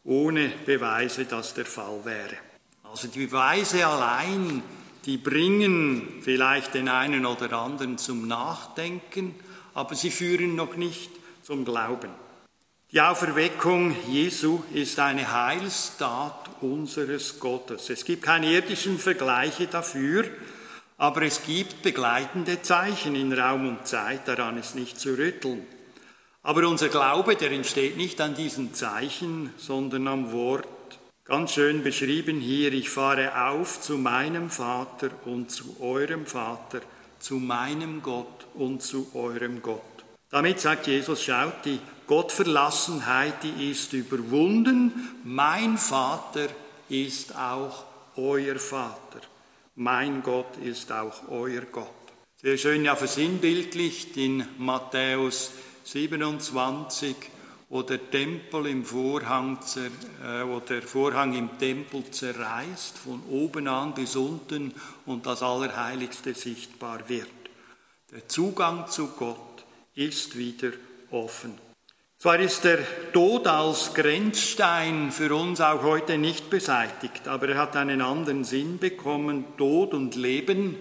ohne 0.03 0.49
Beweise 0.65 1.25
das 1.25 1.53
der 1.53 1.65
Fall 1.65 2.03
wäre. 2.03 2.38
Also 2.84 3.07
die 3.07 3.25
Beweise 3.25 3.86
allein 3.86 4.62
die 5.05 5.17
bringen 5.17 6.21
vielleicht 6.21 6.75
den 6.75 6.88
einen 6.88 7.25
oder 7.25 7.53
anderen 7.53 7.97
zum 7.97 8.27
Nachdenken, 8.27 9.34
aber 9.73 9.95
sie 9.95 10.12
führen 10.12 10.55
noch 10.55 10.75
nicht 10.75 11.10
zum 11.41 11.65
Glauben. 11.65 12.10
Die 12.91 13.01
Auferweckung 13.01 13.95
Jesu 14.10 14.62
ist 14.73 14.99
eine 14.99 15.31
Heilstat 15.31 16.49
unseres 16.62 17.39
Gottes. 17.39 17.89
Es 17.89 18.05
gibt 18.05 18.21
keine 18.21 18.51
irdischen 18.51 18.99
Vergleiche 18.99 19.67
dafür, 19.67 20.25
aber 21.01 21.23
es 21.23 21.41
gibt 21.43 21.81
begleitende 21.81 22.61
Zeichen 22.61 23.15
in 23.15 23.33
Raum 23.33 23.67
und 23.67 23.87
Zeit, 23.87 24.27
daran 24.27 24.59
ist 24.59 24.75
nicht 24.75 24.99
zu 24.99 25.17
rütteln. 25.17 25.65
Aber 26.43 26.67
unser 26.67 26.89
Glaube, 26.89 27.35
der 27.35 27.51
entsteht 27.51 27.97
nicht 27.97 28.21
an 28.21 28.35
diesen 28.35 28.75
Zeichen, 28.75 29.51
sondern 29.57 30.07
am 30.07 30.31
Wort 30.31 30.67
Ganz 31.23 31.53
schön 31.53 31.81
beschrieben 31.81 32.41
hier, 32.41 32.73
ich 32.73 32.89
fahre 32.89 33.47
auf 33.47 33.79
zu 33.79 33.97
meinem 33.97 34.49
Vater 34.49 35.11
und 35.23 35.49
zu 35.49 35.77
eurem 35.79 36.25
Vater, 36.25 36.81
zu 37.19 37.35
meinem 37.35 38.01
Gott 38.01 38.47
und 38.55 38.81
zu 38.81 39.09
eurem 39.13 39.61
Gott. 39.61 39.81
Damit 40.29 40.59
sagt 40.59 40.87
Jesus, 40.87 41.23
schaut, 41.23 41.63
die 41.63 41.79
Gottverlassenheit, 42.05 43.43
die 43.43 43.71
ist 43.71 43.93
überwunden. 43.93 45.21
Mein 45.23 45.77
Vater 45.77 46.47
ist 46.89 47.33
auch 47.37 47.85
euer 48.17 48.59
Vater. 48.59 49.21
Mein 49.75 50.21
Gott 50.21 50.57
ist 50.57 50.91
auch 50.91 51.29
euer 51.29 51.62
Gott. 51.62 51.88
Sehr 52.41 52.57
schön 52.57 52.84
ja 52.84 52.95
versinnbildlicht 52.95 54.17
in 54.17 54.45
Matthäus 54.57 55.51
27, 55.86 57.15
wo 57.69 57.81
der 57.81 58.12
Tempel 58.12 58.65
im 58.65 58.84
Vorhang, 58.84 59.60
äh, 59.77 60.45
wo 60.45 60.60
der 60.60 60.81
Vorhang 60.81 61.34
im 61.36 61.57
Tempel 61.57 62.03
zerreißt, 62.12 62.97
von 62.97 63.23
oben 63.29 63.69
an 63.69 63.93
bis 63.93 64.17
unten 64.17 64.73
und 65.05 65.25
das 65.25 65.41
Allerheiligste 65.41 66.34
sichtbar 66.34 67.07
wird. 67.07 67.29
Der 68.12 68.27
Zugang 68.27 68.88
zu 68.89 69.07
Gott 69.07 69.63
ist 69.95 70.38
wieder 70.38 70.71
offen. 71.12 71.70
Zwar 72.21 72.39
ist 72.39 72.65
der 72.65 72.77
Tod 73.13 73.47
als 73.47 73.95
Grenzstein 73.95 75.12
für 75.12 75.34
uns 75.34 75.60
auch 75.60 75.81
heute 75.81 76.19
nicht 76.19 76.51
beseitigt, 76.51 77.27
aber 77.27 77.49
er 77.49 77.57
hat 77.57 77.75
einen 77.75 77.99
anderen 77.99 78.43
Sinn 78.43 78.77
bekommen. 78.77 79.43
Tod 79.57 79.95
und 79.95 80.15
Leben 80.15 80.75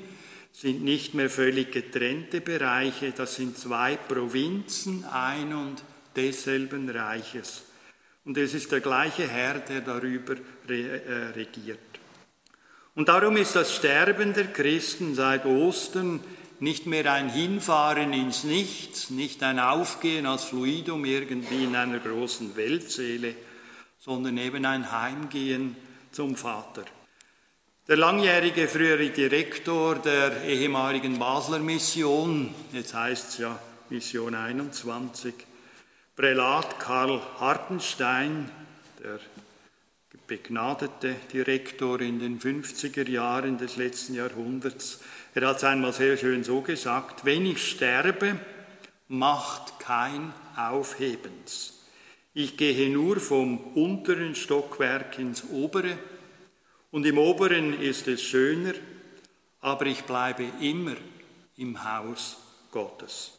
sind 0.53 0.85
nicht 0.85 1.15
mehr 1.15 1.31
völlig 1.31 1.73
getrennte 1.73 2.43
Bereiche, 2.43 3.13
das 3.13 3.37
sind 3.37 3.57
zwei 3.57 3.97
Provinzen, 3.97 5.07
ein 5.07 5.55
und 5.55 5.83
desselben 6.15 6.91
Reiches. 6.91 7.63
Und 8.27 8.37
es 8.37 8.53
ist 8.53 8.71
der 8.71 8.81
gleiche 8.81 9.27
Herr, 9.27 9.61
der 9.61 9.81
darüber 9.81 10.35
äh, 10.69 11.31
regiert. 11.35 11.79
Und 12.95 13.09
darum 13.09 13.39
ist 13.39 13.57
das 13.57 13.75
Sterben 13.75 14.35
der 14.35 14.49
Christen 14.49 15.15
seit 15.15 15.47
Ostern 15.47 16.21
nicht 16.61 16.87
mehr 16.87 17.13
ein 17.13 17.31
Hinfahren 17.31 18.13
ins 18.13 18.45
Nichts, 18.45 19.11
nicht 19.11 19.43
ein 19.43 19.59
Aufgehen 19.59 20.27
als 20.27 20.45
Fluidum 20.45 21.05
irgendwie 21.05 21.65
in 21.65 21.75
einer 21.75 21.99
großen 21.99 22.57
Weltseele, 22.57 23.35
sondern 23.99 24.37
eben 24.39 24.65
ein 24.65 24.93
Heimgehen 24.93 25.77
zum 26.13 26.37
Vater. 26.37 26.85
Der 27.89 27.97
langjährige 27.97 28.69
frühere 28.69 29.11
Direktor 29.11 29.97
der 29.97 30.45
ehemaligen 30.45 31.19
Basler 31.19 31.59
Mission, 31.59 32.55
jetzt 32.73 32.95
heißt 32.95 33.31
es 33.31 33.39
ja 33.39 33.59
Mission 33.89 34.35
21, 34.35 35.35
Prälat 36.15 36.79
Karl 36.79 37.21
Hartenstein, 37.39 38.51
der 39.03 39.19
begnadete 40.31 41.17
Direktor 41.33 42.01
in 42.01 42.21
den 42.21 42.39
50er 42.39 43.09
Jahren 43.09 43.59
des 43.59 43.77
letzten 43.77 44.15
Jahrhunderts, 44.15 45.01
er 45.35 45.49
hat 45.49 45.57
es 45.57 45.65
einmal 45.65 45.93
sehr 45.93 46.17
schön 46.17 46.45
so 46.45 46.61
gesagt, 46.61 47.25
wenn 47.25 47.45
ich 47.47 47.69
sterbe, 47.69 48.39
macht 49.09 49.81
kein 49.81 50.33
Aufhebens. 50.57 51.81
Ich 52.33 52.57
gehe 52.57 52.91
nur 52.91 53.19
vom 53.19 53.59
unteren 53.75 54.37
Stockwerk 54.37 55.19
ins 55.19 55.43
obere 55.51 55.99
und 56.93 57.05
im 57.07 57.19
oberen 57.19 57.81
ist 57.81 58.07
es 58.07 58.23
schöner, 58.23 58.75
aber 59.61 59.87
ich 59.87 60.05
bleibe 60.05 60.45
immer 60.61 60.95
im 61.57 61.83
Haus 61.83 62.37
Gottes. 62.71 63.33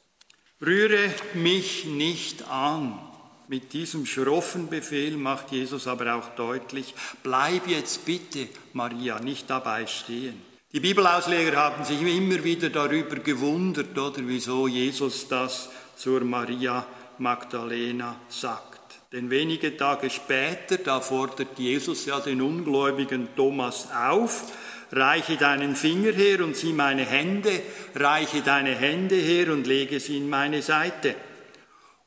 Rühre 0.60 1.10
mich 1.36 1.86
nicht 1.86 2.50
an. 2.50 3.11
Mit 3.48 3.74
diesem 3.74 4.06
schroffen 4.06 4.70
Befehl 4.70 5.18
macht 5.18 5.52
Jesus 5.52 5.88
aber 5.88 6.16
auch 6.16 6.36
deutlich, 6.36 6.94
bleib 7.22 7.68
jetzt 7.68 8.06
bitte, 8.06 8.48
Maria, 8.74 9.20
nicht 9.20 9.50
dabei 9.50 9.88
stehen. 9.88 10.42
Die 10.74 10.80
Bibelausleger 10.80 11.58
haben 11.58 11.84
sich 11.84 12.02
immer 12.02 12.44
wieder 12.46 12.70
darüber 12.70 13.18
gewundert, 13.18 13.98
oder 13.98 14.22
wieso 14.26 14.70
Jesus 14.70 15.28
das 15.28 15.70
zur 15.98 16.22
Maria 16.22 16.86
Magdalena 17.18 18.16
sagt. 18.30 18.80
Denn 19.12 19.30
wenige 19.30 19.76
Tage 19.76 20.10
später, 20.10 20.78
da 20.78 21.02
fordert 21.02 21.60
Jesus 21.60 22.06
ja 22.06 22.22
den 22.22 22.42
ungläubigen 22.42 23.28
Thomas 23.36 23.90
auf, 23.94 24.46
reiche 24.94 25.36
deinen 25.36 25.76
Finger 25.76 26.14
her 26.14 26.42
und 26.42 26.56
sieh 26.56 26.72
meine 26.72 27.06
Hände, 27.06 27.62
reiche 27.96 28.42
deine 28.42 28.74
Hände 28.74 29.16
her 29.16 29.52
und 29.52 29.68
lege 29.68 30.00
sie 30.00 30.16
in 30.16 30.30
meine 30.30 30.62
Seite. 30.62 31.16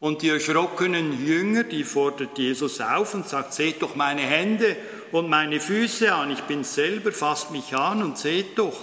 Und 0.05 0.21
die 0.21 0.29
erschrockenen 0.29 1.27
Jünger, 1.27 1.65
die 1.65 1.83
fordert 1.83 2.37
Jesus 2.37 2.79
auf 2.83 3.15
und 3.15 3.27
sagt, 3.27 3.55
seht 3.55 3.81
doch 3.81 3.95
meine 3.95 4.21
Hände 4.21 4.77
und 5.13 5.31
meine 5.31 5.61
Füße 5.61 6.15
an, 6.15 6.31
ich 6.31 6.43
bin 6.43 6.63
selber, 6.63 7.11
fasst 7.11 7.53
mich 7.53 7.75
an 7.75 8.03
und 8.03 8.19
seht 8.19 8.59
doch, 8.59 8.79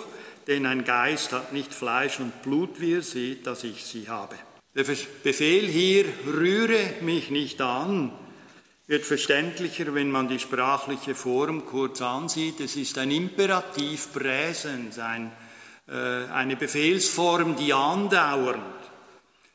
denn 0.48 0.66
ein 0.66 0.84
Geist 0.84 1.32
hat 1.32 1.54
nicht 1.54 1.76
Fleisch 1.76 2.20
und 2.20 2.42
Blut, 2.42 2.82
wie 2.82 2.94
ihr 2.94 3.04
seht, 3.04 3.46
dass 3.46 3.64
ich 3.64 3.86
sie 3.86 4.10
habe. 4.10 4.34
Der 4.74 4.84
Befehl 4.84 5.68
hier, 5.68 6.06
rühre 6.26 6.96
mich 7.02 7.30
nicht 7.30 7.62
an, 7.62 8.12
wird 8.88 9.06
verständlicher, 9.06 9.94
wenn 9.94 10.10
man 10.10 10.28
die 10.28 10.40
sprachliche 10.40 11.14
Form 11.14 11.68
kurz 11.68 12.02
ansieht. 12.02 12.60
Es 12.62 12.76
ist 12.76 12.98
ein 12.98 13.12
Imperativ 13.12 14.12
Präsens, 14.12 14.98
ein, 14.98 15.32
äh, 15.88 16.32
eine 16.34 16.56
Befehlsform, 16.56 17.56
die 17.58 17.74
andauernd. 17.74 18.81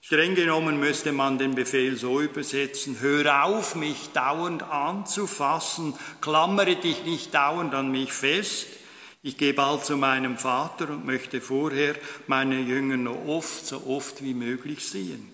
Streng 0.06 0.36
genommen 0.36 0.78
müsste 0.78 1.10
man 1.10 1.36
den 1.36 1.56
Befehl 1.56 1.96
so 1.96 2.20
übersetzen, 2.20 2.98
hör 3.00 3.42
auf, 3.44 3.74
mich 3.74 4.10
dauernd 4.12 4.62
anzufassen, 4.62 5.94
klammere 6.20 6.76
dich 6.76 7.02
nicht 7.02 7.34
dauernd 7.34 7.74
an 7.74 7.90
mich 7.90 8.12
fest, 8.12 8.68
ich 9.24 9.36
gehe 9.36 9.52
bald 9.52 9.84
zu 9.84 9.96
meinem 9.96 10.38
Vater 10.38 10.90
und 10.90 11.06
möchte 11.06 11.40
vorher 11.40 11.96
meine 12.28 12.60
Jünger 12.60 12.96
noch 12.96 13.26
oft, 13.26 13.66
so 13.66 13.84
oft 13.88 14.22
wie 14.22 14.34
möglich 14.34 14.86
sehen. 14.86 15.28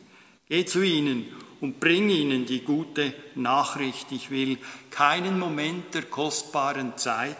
Geh 0.48 0.64
zu 0.64 0.80
ihnen 0.80 1.26
und 1.60 1.78
bring 1.78 2.08
ihnen 2.08 2.46
die 2.46 2.64
gute 2.64 3.12
Nachricht. 3.34 4.10
Ich 4.10 4.30
will 4.30 4.56
keinen 4.90 5.38
Moment 5.38 5.92
der 5.92 6.04
kostbaren 6.04 6.96
Zeit 6.96 7.36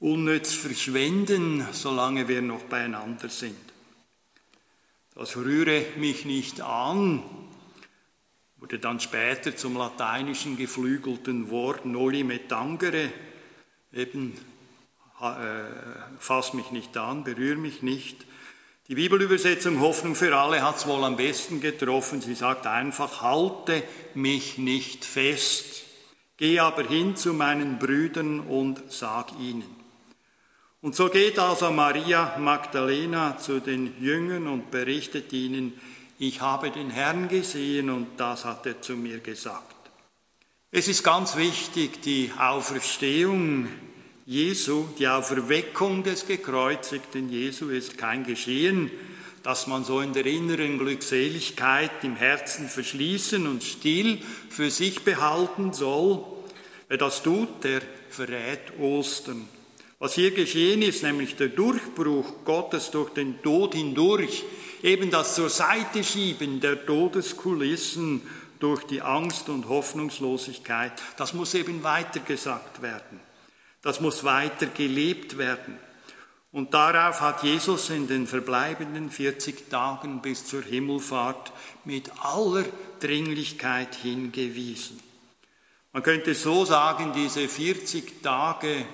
unnütz 0.00 0.54
verschwenden, 0.54 1.64
solange 1.70 2.26
wir 2.26 2.42
noch 2.42 2.62
beieinander 2.62 3.28
sind. 3.28 3.65
Das 5.16 5.34
rühre 5.34 5.82
mich 5.96 6.26
nicht 6.26 6.60
an, 6.60 7.22
wurde 8.58 8.78
dann 8.78 9.00
später 9.00 9.56
zum 9.56 9.74
lateinischen 9.74 10.58
geflügelten 10.58 11.48
Wort 11.48 11.86
noli 11.86 12.22
me 12.22 12.46
tangere, 12.46 13.10
eben 13.94 14.34
äh, 15.22 15.64
fass 16.18 16.52
mich 16.52 16.70
nicht 16.70 16.94
an, 16.98 17.24
berühr 17.24 17.56
mich 17.56 17.80
nicht. 17.80 18.26
Die 18.88 18.94
Bibelübersetzung 18.96 19.80
Hoffnung 19.80 20.14
für 20.14 20.36
alle 20.36 20.62
hat 20.62 20.76
es 20.76 20.86
wohl 20.86 21.02
am 21.02 21.16
besten 21.16 21.62
getroffen. 21.62 22.20
Sie 22.20 22.34
sagt 22.34 22.66
einfach, 22.66 23.22
halte 23.22 23.82
mich 24.12 24.58
nicht 24.58 25.06
fest, 25.06 25.84
geh 26.36 26.60
aber 26.60 26.82
hin 26.82 27.16
zu 27.16 27.32
meinen 27.32 27.78
Brüdern 27.78 28.40
und 28.40 28.92
sag 28.92 29.32
ihnen. 29.40 29.75
Und 30.86 30.94
so 30.94 31.08
geht 31.08 31.36
also 31.40 31.72
Maria 31.72 32.36
Magdalena 32.38 33.36
zu 33.38 33.58
den 33.58 34.00
Jüngern 34.00 34.46
und 34.46 34.70
berichtet 34.70 35.32
ihnen, 35.32 35.72
ich 36.20 36.40
habe 36.40 36.70
den 36.70 36.90
Herrn 36.90 37.26
gesehen 37.26 37.90
und 37.90 38.06
das 38.18 38.44
hat 38.44 38.66
er 38.66 38.80
zu 38.80 38.92
mir 38.94 39.18
gesagt. 39.18 39.74
Es 40.70 40.86
ist 40.86 41.02
ganz 41.02 41.34
wichtig, 41.34 42.02
die 42.02 42.30
Auferstehung 42.38 43.66
Jesu, 44.26 44.86
die 44.96 45.08
Auferweckung 45.08 46.04
des 46.04 46.24
gekreuzigten 46.24 47.30
Jesu 47.30 47.68
ist 47.70 47.98
kein 47.98 48.22
Geschehen, 48.22 48.92
das 49.42 49.66
man 49.66 49.84
so 49.84 50.00
in 50.00 50.12
der 50.12 50.26
inneren 50.26 50.78
Glückseligkeit 50.78 52.04
im 52.04 52.14
Herzen 52.14 52.68
verschließen 52.68 53.48
und 53.48 53.64
still 53.64 54.20
für 54.50 54.70
sich 54.70 55.02
behalten 55.02 55.72
soll. 55.72 56.24
Wer 56.86 56.98
das 56.98 57.24
tut, 57.24 57.64
der 57.64 57.82
verrät 58.08 58.78
Ostern. 58.78 59.48
Was 59.98 60.14
hier 60.14 60.32
geschehen 60.32 60.82
ist, 60.82 61.02
nämlich 61.02 61.36
der 61.36 61.48
Durchbruch 61.48 62.44
Gottes 62.44 62.90
durch 62.90 63.10
den 63.10 63.40
Tod 63.42 63.74
hindurch, 63.74 64.44
eben 64.82 65.10
das 65.10 65.34
zur 65.34 65.48
Seite 65.48 66.04
schieben 66.04 66.60
der 66.60 66.84
Todeskulissen 66.84 68.20
durch 68.58 68.84
die 68.84 69.00
Angst 69.00 69.48
und 69.48 69.68
Hoffnungslosigkeit, 69.68 70.92
das 71.16 71.32
muss 71.32 71.54
eben 71.54 71.82
weitergesagt 71.82 72.82
werden. 72.82 73.20
Das 73.82 74.00
muss 74.00 74.24
weiter 74.24 74.66
gelebt 74.66 75.38
werden. 75.38 75.78
Und 76.52 76.74
darauf 76.74 77.20
hat 77.20 77.42
Jesus 77.42 77.90
in 77.90 78.06
den 78.06 78.26
verbleibenden 78.26 79.10
40 79.10 79.68
Tagen 79.70 80.22
bis 80.22 80.46
zur 80.46 80.62
Himmelfahrt 80.62 81.52
mit 81.84 82.10
aller 82.22 82.64
Dringlichkeit 83.00 83.94
hingewiesen. 83.94 85.00
Man 85.92 86.02
könnte 86.02 86.34
so 86.34 86.64
sagen, 86.64 87.12
diese 87.14 87.48
40 87.48 88.22
Tage 88.22 88.86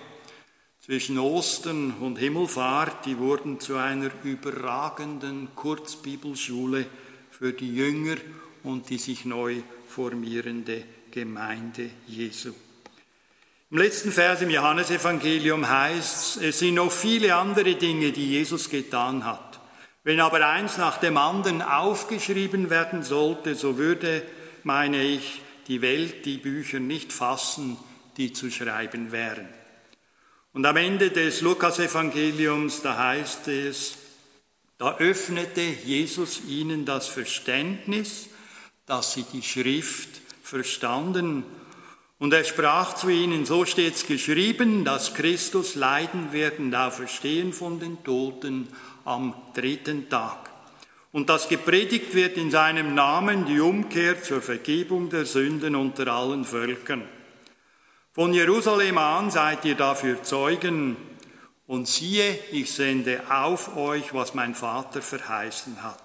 zwischen 0.84 1.16
Ostern 1.16 1.94
und 2.00 2.18
Himmelfahrt, 2.18 3.06
die 3.06 3.16
wurden 3.16 3.60
zu 3.60 3.76
einer 3.76 4.10
überragenden 4.24 5.54
Kurzbibelschule 5.54 6.86
für 7.30 7.52
die 7.52 7.72
Jünger 7.72 8.16
und 8.64 8.90
die 8.90 8.98
sich 8.98 9.24
neu 9.24 9.58
formierende 9.86 10.82
Gemeinde 11.12 11.88
Jesu. 12.08 12.52
Im 13.70 13.78
letzten 13.78 14.10
Vers 14.10 14.42
im 14.42 14.50
Johannesevangelium 14.50 15.68
heißt 15.68 16.38
es, 16.38 16.42
es 16.42 16.58
sind 16.58 16.74
noch 16.74 16.90
viele 16.90 17.36
andere 17.36 17.76
Dinge, 17.76 18.10
die 18.10 18.30
Jesus 18.30 18.68
getan 18.68 19.24
hat. 19.24 19.60
Wenn 20.02 20.18
aber 20.18 20.44
eins 20.48 20.78
nach 20.78 20.98
dem 20.98 21.16
anderen 21.16 21.62
aufgeschrieben 21.62 22.70
werden 22.70 23.04
sollte, 23.04 23.54
so 23.54 23.78
würde, 23.78 24.22
meine 24.64 25.00
ich, 25.00 25.42
die 25.68 25.80
Welt 25.80 26.26
die 26.26 26.38
Bücher 26.38 26.80
nicht 26.80 27.12
fassen, 27.12 27.76
die 28.16 28.32
zu 28.32 28.50
schreiben 28.50 29.12
wären. 29.12 29.61
Und 30.52 30.66
am 30.66 30.76
Ende 30.76 31.10
des 31.10 31.40
Lukasevangeliums, 31.40 32.82
da 32.82 32.98
heißt 32.98 33.48
es, 33.48 33.96
da 34.78 34.96
öffnete 34.98 35.62
Jesus 35.62 36.42
ihnen 36.46 36.84
das 36.84 37.08
Verständnis, 37.08 38.28
dass 38.86 39.14
sie 39.14 39.24
die 39.32 39.42
Schrift 39.42 40.20
verstanden 40.42 41.44
und 42.22 42.32
er 42.32 42.44
sprach 42.44 42.94
zu 42.94 43.08
ihnen, 43.08 43.46
so 43.46 43.64
steht's 43.64 44.06
geschrieben, 44.06 44.84
dass 44.84 45.12
Christus 45.12 45.74
leiden 45.74 46.32
wird 46.32 46.60
und 46.60 46.72
auferstehen 46.72 47.52
von 47.52 47.80
den 47.80 48.04
Toten 48.04 48.68
am 49.04 49.34
dritten 49.54 50.08
Tag. 50.08 50.48
Und 51.10 51.28
dass 51.28 51.48
gepredigt 51.48 52.14
wird 52.14 52.36
in 52.36 52.52
seinem 52.52 52.94
Namen 52.94 53.44
die 53.44 53.58
Umkehr 53.58 54.22
zur 54.22 54.40
Vergebung 54.40 55.10
der 55.10 55.26
Sünden 55.26 55.74
unter 55.74 56.06
allen 56.06 56.44
Völkern. 56.44 57.02
Von 58.14 58.34
Jerusalem 58.34 58.98
an 58.98 59.30
seid 59.30 59.64
ihr 59.64 59.74
dafür 59.74 60.22
Zeugen. 60.22 60.98
Und 61.66 61.88
siehe, 61.88 62.38
ich 62.50 62.70
sende 62.70 63.22
auf 63.30 63.74
euch, 63.74 64.12
was 64.12 64.34
mein 64.34 64.54
Vater 64.54 65.00
verheißen 65.00 65.82
hat. 65.82 66.02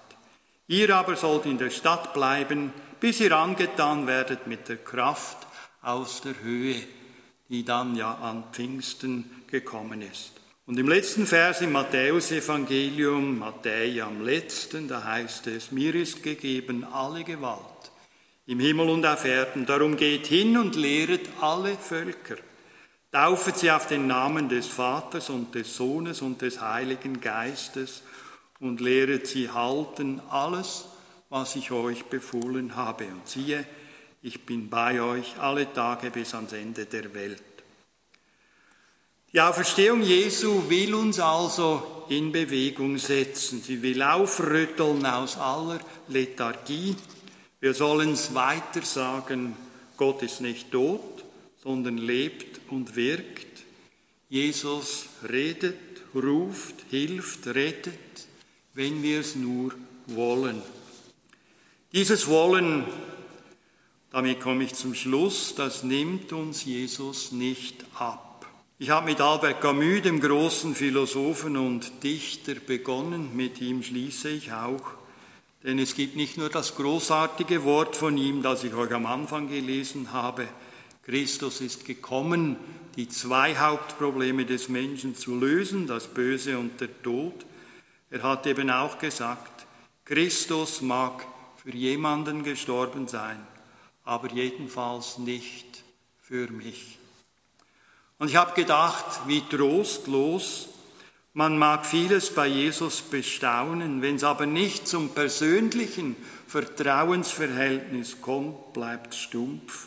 Ihr 0.68 0.96
aber 0.96 1.16
sollt 1.16 1.44
in 1.44 1.58
der 1.58 1.68
Stadt 1.68 2.14
bleiben, 2.14 2.72
bis 3.00 3.20
ihr 3.20 3.36
angetan 3.36 4.06
werdet 4.06 4.46
mit 4.46 4.70
der 4.70 4.78
Kraft 4.78 5.46
aus 5.82 6.22
der 6.22 6.40
Höhe, 6.42 6.76
die 7.50 7.64
dann 7.64 7.94
ja 7.94 8.14
an 8.14 8.44
Pfingsten 8.52 9.44
gekommen 9.46 10.00
ist. 10.00 10.32
Und 10.64 10.78
im 10.78 10.88
letzten 10.88 11.26
Vers 11.26 11.60
im 11.60 11.72
Matthäusevangelium, 11.72 13.38
Matthäus 13.38 14.00
am 14.00 14.22
letzten, 14.24 14.88
da 14.88 15.04
heißt 15.04 15.46
es, 15.48 15.72
mir 15.72 15.94
ist 15.94 16.22
gegeben 16.22 16.84
alle 16.84 17.24
Gewalt 17.24 17.77
im 18.48 18.60
Himmel 18.60 18.88
und 18.88 19.04
auf 19.06 19.24
Erden. 19.26 19.66
Darum 19.66 19.96
geht 19.96 20.26
hin 20.26 20.56
und 20.56 20.74
lehret 20.74 21.28
alle 21.40 21.76
Völker. 21.76 22.36
Taufet 23.12 23.58
sie 23.58 23.70
auf 23.70 23.86
den 23.86 24.06
Namen 24.06 24.48
des 24.48 24.66
Vaters 24.66 25.28
und 25.28 25.54
des 25.54 25.76
Sohnes 25.76 26.22
und 26.22 26.40
des 26.40 26.60
Heiligen 26.60 27.20
Geistes 27.20 28.02
und 28.58 28.80
lehret 28.80 29.26
sie 29.26 29.50
halten 29.50 30.20
alles, 30.30 30.86
was 31.28 31.56
ich 31.56 31.70
euch 31.70 32.06
befohlen 32.06 32.74
habe. 32.74 33.04
Und 33.04 33.28
siehe, 33.28 33.66
ich 34.22 34.46
bin 34.46 34.70
bei 34.70 35.00
euch 35.00 35.38
alle 35.38 35.70
Tage 35.72 36.10
bis 36.10 36.34
ans 36.34 36.54
Ende 36.54 36.86
der 36.86 37.14
Welt. 37.14 37.42
Die 39.30 39.42
Auferstehung 39.42 40.02
Jesu 40.02 40.70
will 40.70 40.94
uns 40.94 41.20
also 41.20 42.06
in 42.08 42.32
Bewegung 42.32 42.96
setzen. 42.96 43.62
Sie 43.62 43.82
will 43.82 44.02
aufrütteln 44.02 45.04
aus 45.04 45.36
aller 45.36 45.80
Lethargie. 46.08 46.96
Wir 47.60 47.74
sollen 47.74 48.12
es 48.12 48.34
weiter 48.34 48.82
sagen, 48.82 49.56
Gott 49.96 50.22
ist 50.22 50.40
nicht 50.40 50.70
tot, 50.70 51.24
sondern 51.62 51.98
lebt 51.98 52.60
und 52.70 52.94
wirkt. 52.96 53.64
Jesus 54.28 55.06
redet, 55.28 55.76
ruft, 56.14 56.74
hilft, 56.90 57.46
rettet, 57.48 57.98
wenn 58.74 59.02
wir 59.02 59.20
es 59.20 59.34
nur 59.34 59.72
wollen. 60.06 60.62
Dieses 61.92 62.28
Wollen 62.28 62.84
damit 64.10 64.40
komme 64.40 64.64
ich 64.64 64.74
zum 64.74 64.94
Schluss, 64.94 65.54
das 65.54 65.82
nimmt 65.82 66.32
uns 66.32 66.64
Jesus 66.64 67.30
nicht 67.30 67.84
ab. 67.98 68.46
Ich 68.78 68.88
habe 68.88 69.06
mit 69.06 69.20
Albert 69.20 69.60
Camus, 69.60 70.02
dem 70.02 70.20
großen 70.20 70.74
Philosophen 70.74 71.58
und 71.58 72.02
Dichter, 72.02 72.54
begonnen. 72.54 73.36
Mit 73.36 73.60
ihm 73.60 73.82
schließe 73.82 74.30
ich 74.30 74.52
auch. 74.52 74.97
Denn 75.64 75.78
es 75.78 75.94
gibt 75.94 76.14
nicht 76.14 76.38
nur 76.38 76.50
das 76.50 76.76
großartige 76.76 77.64
Wort 77.64 77.96
von 77.96 78.16
ihm, 78.16 78.42
das 78.42 78.62
ich 78.62 78.74
euch 78.74 78.92
am 78.92 79.06
Anfang 79.06 79.48
gelesen 79.48 80.12
habe. 80.12 80.46
Christus 81.02 81.60
ist 81.60 81.84
gekommen, 81.84 82.56
die 82.96 83.08
zwei 83.08 83.56
Hauptprobleme 83.56 84.44
des 84.44 84.68
Menschen 84.68 85.16
zu 85.16 85.34
lösen, 85.34 85.86
das 85.86 86.06
Böse 86.06 86.58
und 86.58 86.80
der 86.80 87.02
Tod. 87.02 87.46
Er 88.10 88.22
hat 88.22 88.46
eben 88.46 88.70
auch 88.70 88.98
gesagt, 88.98 89.66
Christus 90.04 90.80
mag 90.80 91.26
für 91.56 91.74
jemanden 91.74 92.44
gestorben 92.44 93.08
sein, 93.08 93.44
aber 94.04 94.30
jedenfalls 94.30 95.18
nicht 95.18 95.84
für 96.20 96.48
mich. 96.48 96.98
Und 98.18 98.28
ich 98.28 98.36
habe 98.36 98.54
gedacht, 98.54 99.26
wie 99.26 99.42
trostlos, 99.42 100.68
man 101.38 101.56
mag 101.56 101.86
vieles 101.86 102.34
bei 102.34 102.48
Jesus 102.48 103.00
bestaunen, 103.00 104.02
wenn 104.02 104.16
es 104.16 104.24
aber 104.24 104.44
nicht 104.44 104.88
zum 104.88 105.10
persönlichen 105.10 106.16
Vertrauensverhältnis 106.48 108.20
kommt, 108.20 108.72
bleibt 108.72 109.14
stumpf 109.14 109.86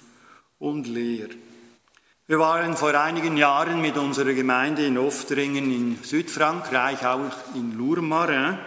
und 0.59 0.87
leer. 0.87 1.27
Wir 2.25 2.39
waren 2.39 2.77
vor 2.77 2.93
einigen 2.93 3.35
Jahren 3.35 3.81
mit 3.81 3.97
unserer 3.97 4.31
Gemeinde 4.31 4.85
in 4.85 4.97
Oftringen 4.97 5.69
in 5.73 6.01
Südfrankreich, 6.01 7.05
auch 7.05 7.29
in 7.53 7.77
Lourmarin. 7.77 8.57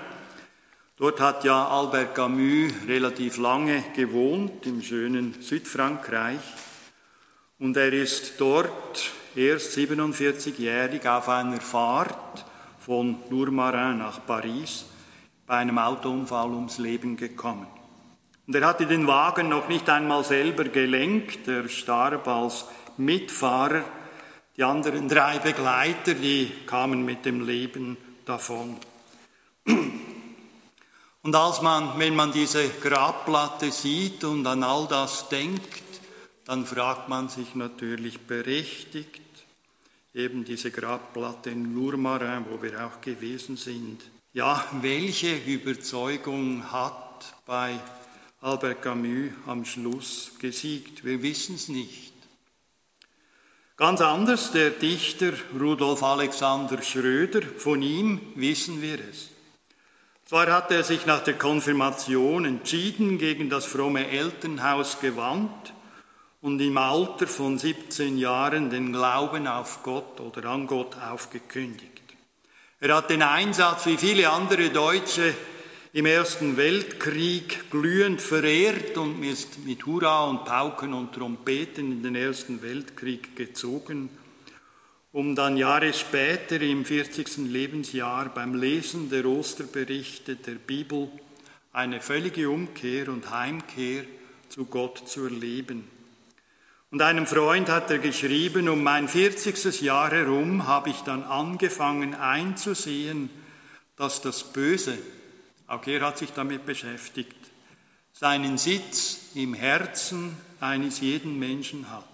Dort 0.98 1.20
hat 1.20 1.42
ja 1.44 1.66
Albert 1.66 2.14
Camus 2.14 2.70
relativ 2.86 3.38
lange 3.38 3.82
gewohnt, 3.96 4.66
im 4.66 4.82
schönen 4.82 5.40
Südfrankreich. 5.40 6.40
Und 7.58 7.78
er 7.78 7.94
ist 7.94 8.34
dort 8.38 9.10
erst 9.34 9.74
47-jährig 9.74 11.08
auf 11.08 11.30
einer 11.30 11.62
Fahrt 11.62 12.44
von 12.84 13.16
Lourmarin 13.30 13.98
nach 13.98 14.26
Paris 14.26 14.84
bei 15.46 15.56
einem 15.56 15.78
Autounfall 15.78 16.50
ums 16.50 16.78
Leben 16.78 17.16
gekommen. 17.16 17.66
Und 18.46 18.54
er 18.54 18.66
hatte 18.66 18.86
den 18.86 19.06
Wagen 19.06 19.48
noch 19.48 19.68
nicht 19.68 19.88
einmal 19.88 20.22
selber 20.22 20.64
gelenkt, 20.64 21.48
er 21.48 21.68
starb 21.68 22.28
als 22.28 22.66
Mitfahrer. 22.98 23.84
Die 24.56 24.64
anderen 24.64 25.08
drei 25.08 25.38
Begleiter, 25.38 26.12
die 26.14 26.52
kamen 26.66 27.04
mit 27.04 27.24
dem 27.24 27.46
Leben 27.46 27.96
davon. 28.26 28.76
Und 29.66 31.34
als 31.34 31.62
man, 31.62 31.98
wenn 31.98 32.14
man 32.14 32.32
diese 32.32 32.68
Grabplatte 32.68 33.72
sieht 33.72 34.24
und 34.24 34.46
an 34.46 34.62
all 34.62 34.86
das 34.86 35.30
denkt, 35.30 35.82
dann 36.44 36.66
fragt 36.66 37.08
man 37.08 37.30
sich 37.30 37.54
natürlich 37.54 38.20
berechtigt, 38.26 39.23
eben 40.14 40.44
diese 40.44 40.70
Grabplatte 40.70 41.50
in 41.50 41.74
Lourmarin, 41.74 42.46
wo 42.48 42.62
wir 42.62 42.86
auch 42.86 43.00
gewesen 43.00 43.56
sind. 43.56 44.00
Ja, 44.32 44.64
welche 44.80 45.36
Überzeugung 45.36 46.70
hat 46.72 47.34
bei 47.44 47.78
Albert 48.40 48.82
Camus 48.82 49.32
am 49.46 49.64
Schluss 49.64 50.32
gesiegt? 50.38 51.04
Wir 51.04 51.22
wissen 51.22 51.56
es 51.56 51.68
nicht. 51.68 52.12
Ganz 53.76 54.00
anders 54.00 54.52
der 54.52 54.70
Dichter 54.70 55.32
Rudolf 55.58 56.02
Alexander 56.04 56.80
Schröder, 56.80 57.42
von 57.42 57.82
ihm 57.82 58.20
wissen 58.36 58.80
wir 58.80 59.00
es. 59.00 59.30
Zwar 60.26 60.50
hat 60.52 60.70
er 60.70 60.84
sich 60.84 61.06
nach 61.06 61.24
der 61.24 61.34
Konfirmation 61.34 62.44
entschieden 62.44 63.18
gegen 63.18 63.50
das 63.50 63.66
fromme 63.66 64.08
Elternhaus 64.08 65.00
gewandt, 65.00 65.73
und 66.44 66.60
im 66.60 66.76
Alter 66.76 67.26
von 67.26 67.58
17 67.58 68.18
Jahren 68.18 68.68
den 68.68 68.92
Glauben 68.92 69.46
auf 69.46 69.82
Gott 69.82 70.20
oder 70.20 70.50
an 70.50 70.66
Gott 70.66 70.94
aufgekündigt. 70.98 72.02
Er 72.80 72.96
hat 72.96 73.08
den 73.08 73.22
Einsatz 73.22 73.86
wie 73.86 73.96
viele 73.96 74.28
andere 74.28 74.68
Deutsche 74.68 75.32
im 75.94 76.04
Ersten 76.04 76.58
Weltkrieg 76.58 77.70
glühend 77.70 78.20
verehrt 78.20 78.98
und 78.98 79.22
ist 79.22 79.64
mit 79.64 79.86
Hurra 79.86 80.24
und 80.24 80.44
Pauken 80.44 80.92
und 80.92 81.14
Trompeten 81.14 81.92
in 81.92 82.02
den 82.02 82.14
Ersten 82.14 82.60
Weltkrieg 82.60 83.34
gezogen, 83.34 84.10
um 85.12 85.34
dann 85.34 85.56
Jahre 85.56 85.94
später 85.94 86.60
im 86.60 86.84
40. 86.84 87.38
Lebensjahr 87.38 88.26
beim 88.26 88.54
Lesen 88.54 89.08
der 89.08 89.24
Osterberichte 89.24 90.36
der 90.36 90.56
Bibel 90.56 91.08
eine 91.72 92.02
völlige 92.02 92.50
Umkehr 92.50 93.08
und 93.08 93.30
Heimkehr 93.30 94.04
zu 94.50 94.66
Gott 94.66 95.08
zu 95.08 95.24
erleben. 95.24 95.93
Und 96.94 97.02
einem 97.02 97.26
Freund 97.26 97.70
hat 97.70 97.90
er 97.90 97.98
geschrieben, 97.98 98.68
um 98.68 98.84
mein 98.84 99.08
40. 99.08 99.80
Jahr 99.80 100.12
herum 100.12 100.68
habe 100.68 100.90
ich 100.90 101.00
dann 101.00 101.24
angefangen 101.24 102.14
einzusehen, 102.14 103.30
dass 103.96 104.22
das 104.22 104.52
Böse, 104.52 104.96
auch 105.66 105.84
er 105.88 106.02
hat 106.02 106.18
sich 106.18 106.30
damit 106.30 106.64
beschäftigt, 106.64 107.34
seinen 108.12 108.58
Sitz 108.58 109.32
im 109.34 109.54
Herzen 109.54 110.36
eines 110.60 111.00
jeden 111.00 111.36
Menschen 111.36 111.90
hat. 111.90 112.04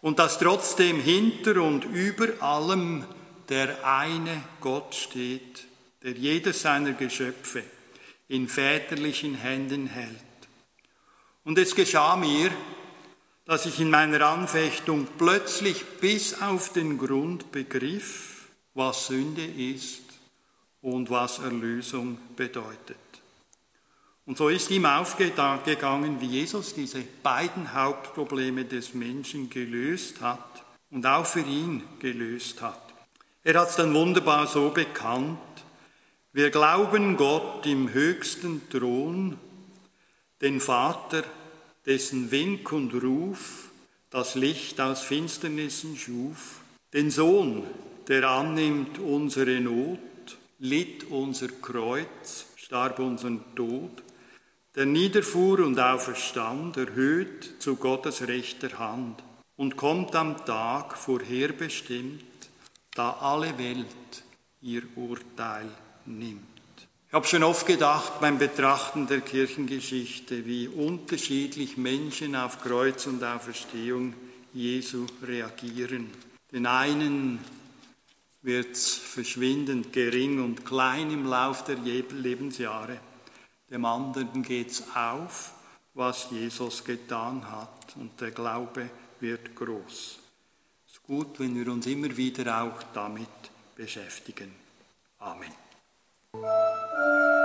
Und 0.00 0.20
dass 0.20 0.38
trotzdem 0.38 1.00
hinter 1.00 1.60
und 1.60 1.84
über 1.84 2.40
allem 2.40 3.04
der 3.48 3.84
eine 3.84 4.40
Gott 4.60 4.94
steht, 4.94 5.66
der 6.04 6.12
jedes 6.12 6.62
seiner 6.62 6.92
Geschöpfe 6.92 7.64
in 8.28 8.46
väterlichen 8.46 9.34
Händen 9.34 9.88
hält. 9.88 10.14
Und 11.42 11.58
es 11.58 11.74
geschah 11.74 12.14
mir, 12.14 12.52
dass 13.46 13.66
ich 13.66 13.80
in 13.80 13.90
meiner 13.90 14.26
Anfechtung 14.26 15.06
plötzlich 15.18 15.84
bis 16.00 16.40
auf 16.40 16.72
den 16.72 16.98
Grund 16.98 17.52
begriff, 17.52 18.48
was 18.72 19.08
Sünde 19.08 19.44
ist 19.44 20.02
und 20.80 21.10
was 21.10 21.38
Erlösung 21.38 22.18
bedeutet. 22.36 22.96
Und 24.26 24.38
so 24.38 24.48
ist 24.48 24.70
ihm 24.70 24.86
aufgegangen, 24.86 26.20
wie 26.20 26.26
Jesus 26.26 26.74
diese 26.74 27.02
beiden 27.22 27.74
Hauptprobleme 27.74 28.64
des 28.64 28.94
Menschen 28.94 29.50
gelöst 29.50 30.22
hat 30.22 30.64
und 30.90 31.04
auch 31.06 31.26
für 31.26 31.40
ihn 31.40 31.82
gelöst 31.98 32.62
hat. 32.62 32.80
Er 33.42 33.60
hat 33.60 33.68
es 33.68 33.76
dann 33.76 33.92
wunderbar 33.92 34.46
so 34.46 34.70
bekannt, 34.70 35.38
wir 36.32 36.50
glauben 36.50 37.16
Gott 37.16 37.64
im 37.66 37.92
höchsten 37.92 38.68
Thron, 38.68 39.38
den 40.40 40.60
Vater, 40.60 41.22
dessen 41.86 42.30
Wink 42.30 42.72
und 42.72 42.94
Ruf 42.94 43.70
das 44.10 44.36
Licht 44.36 44.80
aus 44.80 45.02
Finsternissen 45.02 45.96
schuf, 45.96 46.60
den 46.92 47.10
Sohn, 47.10 47.64
der 48.06 48.30
annimmt 48.30 49.00
unsere 49.00 49.60
Not, 49.60 49.98
litt 50.60 51.04
unser 51.10 51.48
Kreuz, 51.48 52.46
starb 52.54 53.00
unseren 53.00 53.40
Tod, 53.56 54.04
der 54.76 54.86
niederfuhr 54.86 55.58
und 55.60 55.80
auferstand, 55.80 56.76
erhöht 56.76 57.60
zu 57.60 57.74
Gottes 57.74 58.26
rechter 58.28 58.78
Hand 58.78 59.22
und 59.56 59.76
kommt 59.76 60.14
am 60.14 60.44
Tag 60.44 60.96
vorherbestimmt, 60.96 62.22
da 62.94 63.10
alle 63.20 63.58
Welt 63.58 64.24
ihr 64.62 64.82
Urteil 64.96 65.68
nimmt. 66.06 66.53
Ich 67.14 67.16
habe 67.16 67.28
schon 67.28 67.44
oft 67.44 67.64
gedacht 67.64 68.18
beim 68.20 68.38
Betrachten 68.38 69.06
der 69.06 69.20
Kirchengeschichte, 69.20 70.46
wie 70.46 70.66
unterschiedlich 70.66 71.76
Menschen 71.76 72.34
auf 72.34 72.60
Kreuz 72.60 73.06
und 73.06 73.22
Auferstehung 73.22 74.14
Jesu 74.52 75.06
reagieren. 75.22 76.10
Den 76.50 76.66
einen 76.66 77.38
wird 78.42 78.72
es 78.72 78.96
verschwindend 78.96 79.92
gering 79.92 80.42
und 80.42 80.66
klein 80.66 81.12
im 81.12 81.26
Lauf 81.26 81.62
der 81.62 81.76
Lebensjahre. 81.76 82.98
Dem 83.70 83.84
anderen 83.84 84.42
geht 84.42 84.72
es 84.72 84.82
auf, 84.96 85.52
was 85.94 86.26
Jesus 86.32 86.82
getan 86.82 87.48
hat 87.48 87.94
und 87.94 88.20
der 88.20 88.32
Glaube 88.32 88.90
wird 89.20 89.54
groß. 89.54 90.18
Es 90.88 90.94
ist 90.94 91.02
gut, 91.04 91.38
wenn 91.38 91.54
wir 91.54 91.72
uns 91.72 91.86
immer 91.86 92.16
wieder 92.16 92.60
auch 92.60 92.82
damit 92.92 93.28
beschäftigen. 93.76 94.52
Amen. 95.20 95.63
Música 96.34 97.43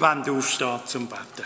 Wir 0.00 0.08
wollen 0.08 0.38
aufstehen 0.38 0.80
zum 0.86 1.08
Betten. 1.08 1.44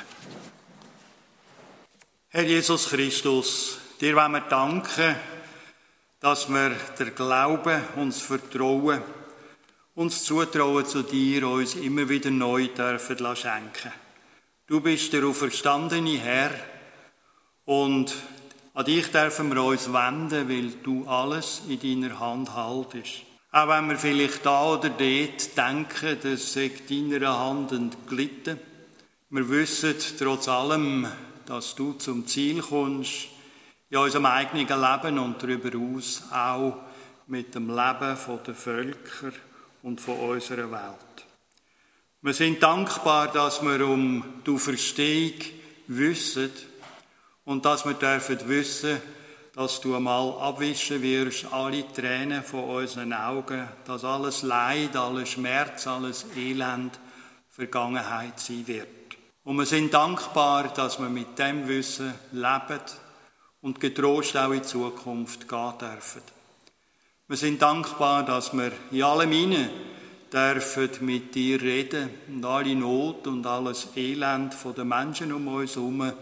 Herr 2.28 2.44
Jesus 2.44 2.88
Christus, 2.88 3.78
dir 4.00 4.14
wollen 4.14 4.30
wir 4.30 4.42
danken, 4.42 5.16
dass 6.20 6.48
wir 6.48 6.70
der 6.96 7.10
Glaube, 7.10 7.82
uns 7.96 8.22
Vertrauen, 8.22 9.02
uns 9.96 10.22
Zutrauen 10.22 10.86
zu 10.86 11.02
dir 11.02 11.48
uns 11.48 11.74
immer 11.74 12.08
wieder 12.08 12.30
neu 12.30 12.68
dürfen 12.68 13.18
schenken. 13.34 13.92
Du 14.68 14.80
bist 14.80 15.12
der 15.12 15.24
auferstandene 15.24 16.18
Herr 16.18 16.52
und 17.64 18.14
an 18.74 18.84
dich 18.84 19.10
dürfen 19.10 19.52
wir 19.52 19.64
uns 19.64 19.92
wenden, 19.92 20.48
weil 20.48 20.70
du 20.84 21.08
alles 21.08 21.62
in 21.68 21.80
deiner 21.80 22.20
Hand 22.20 22.54
haltest. 22.54 23.24
Auch 23.54 23.68
wenn 23.68 23.88
wir 23.88 23.96
vielleicht 23.96 24.44
da 24.44 24.64
oder 24.64 24.90
dort 24.90 25.56
denken, 25.56 26.18
das 26.20 26.52
sei 26.54 26.72
deiner 26.90 27.38
Hand 27.38 27.70
entglitten. 27.70 28.58
Wir 29.30 29.48
wissen 29.48 29.94
trotz 30.18 30.48
allem, 30.48 31.06
dass 31.46 31.76
du 31.76 31.92
zum 31.92 32.26
Ziel 32.26 32.62
kommst, 32.62 33.28
in 33.90 33.98
unserem 33.98 34.26
eigenen 34.26 34.66
Leben 34.66 35.18
und 35.20 35.40
darüber 35.40 35.70
hinaus 35.70 36.24
auch 36.32 36.78
mit 37.28 37.54
dem 37.54 37.68
Leben 37.68 38.18
der 38.44 38.54
Völker 38.56 39.30
und 39.84 40.00
von 40.00 40.18
unserer 40.18 40.72
Welt. 40.72 41.24
Wir 42.22 42.32
sind 42.34 42.60
dankbar, 42.60 43.28
dass 43.28 43.62
wir 43.62 43.86
um 43.86 44.42
die 44.44 44.58
Verstehung 44.58 45.40
wissen 45.86 46.50
und 47.44 47.64
dass 47.64 47.86
wir 47.86 47.94
dürfen 47.94 48.48
wissen, 48.48 49.00
dass 49.54 49.80
du 49.80 49.94
einmal 49.94 50.32
abwischen 50.40 51.00
wirst, 51.00 51.46
alle 51.52 51.86
Tränen 51.92 52.42
von 52.42 52.64
unseren 52.64 53.12
Augen, 53.12 53.68
dass 53.86 54.04
alles 54.04 54.42
Leid, 54.42 54.96
alles 54.96 55.30
Schmerz, 55.30 55.86
alles 55.86 56.26
Elend 56.36 56.98
Vergangenheit 57.48 58.40
sein 58.40 58.66
wird. 58.66 58.88
Und 59.44 59.58
wir 59.58 59.66
sind 59.66 59.94
dankbar, 59.94 60.72
dass 60.74 60.98
wir 60.98 61.08
mit 61.08 61.38
dem 61.38 61.68
Wissen 61.68 62.12
leben 62.32 62.80
und 63.60 63.78
getrost 63.78 64.36
auch 64.36 64.50
in 64.50 64.64
Zukunft 64.64 65.48
gehen 65.48 65.78
dürfen. 65.80 66.22
Wir 67.28 67.36
sind 67.36 67.62
dankbar, 67.62 68.24
dass 68.24 68.52
wir 68.52 68.72
in 68.90 69.02
allem 69.04 69.30
hinein 69.30 69.70
dürfen 70.32 70.90
mit 71.02 71.34
dir 71.34 71.62
reden 71.62 72.10
und 72.28 72.44
alle 72.44 72.74
Not 72.74 73.28
und 73.28 73.46
alles 73.46 73.88
Elend 73.94 74.52
von 74.52 74.74
den 74.74 74.88
Menschen 74.88 75.32
um 75.32 75.46
uns 75.46 75.76
herum 75.76 76.12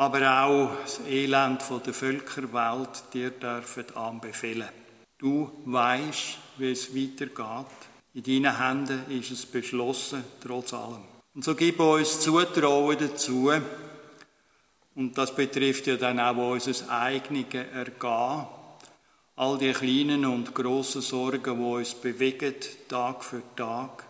aber 0.00 0.44
auch 0.44 0.70
das 0.80 0.98
Elend 1.06 1.62
der 1.84 1.92
Völkerwelt 1.92 3.04
dir 3.12 3.32
dürfen 3.32 3.84
anbefehlen. 3.94 4.70
Du 5.18 5.52
weißt, 5.66 6.38
wie 6.56 6.72
es 6.72 6.96
weitergeht. 6.96 7.66
In 8.14 8.22
deinen 8.22 8.58
Händen 8.58 9.10
ist 9.10 9.30
es 9.30 9.44
beschlossen, 9.44 10.24
trotz 10.42 10.72
allem. 10.72 11.04
Und 11.34 11.44
so 11.44 11.54
gib 11.54 11.78
uns 11.80 12.18
Zutrauen 12.18 12.96
dazu. 12.98 13.52
Und 14.94 15.18
das 15.18 15.36
betrifft 15.36 15.86
ja 15.86 15.96
dann 15.96 16.18
auch 16.18 16.54
unser 16.54 16.90
eigenes 16.90 17.52
Ergehen. 17.52 18.46
All 19.36 19.58
die 19.58 19.72
kleinen 19.72 20.24
und 20.24 20.54
grossen 20.54 21.02
Sorgen, 21.02 21.58
die 21.58 21.62
uns 21.62 21.92
bewegen, 21.92 22.54
Tag 22.88 23.22
für 23.22 23.42
Tag. 23.54 24.06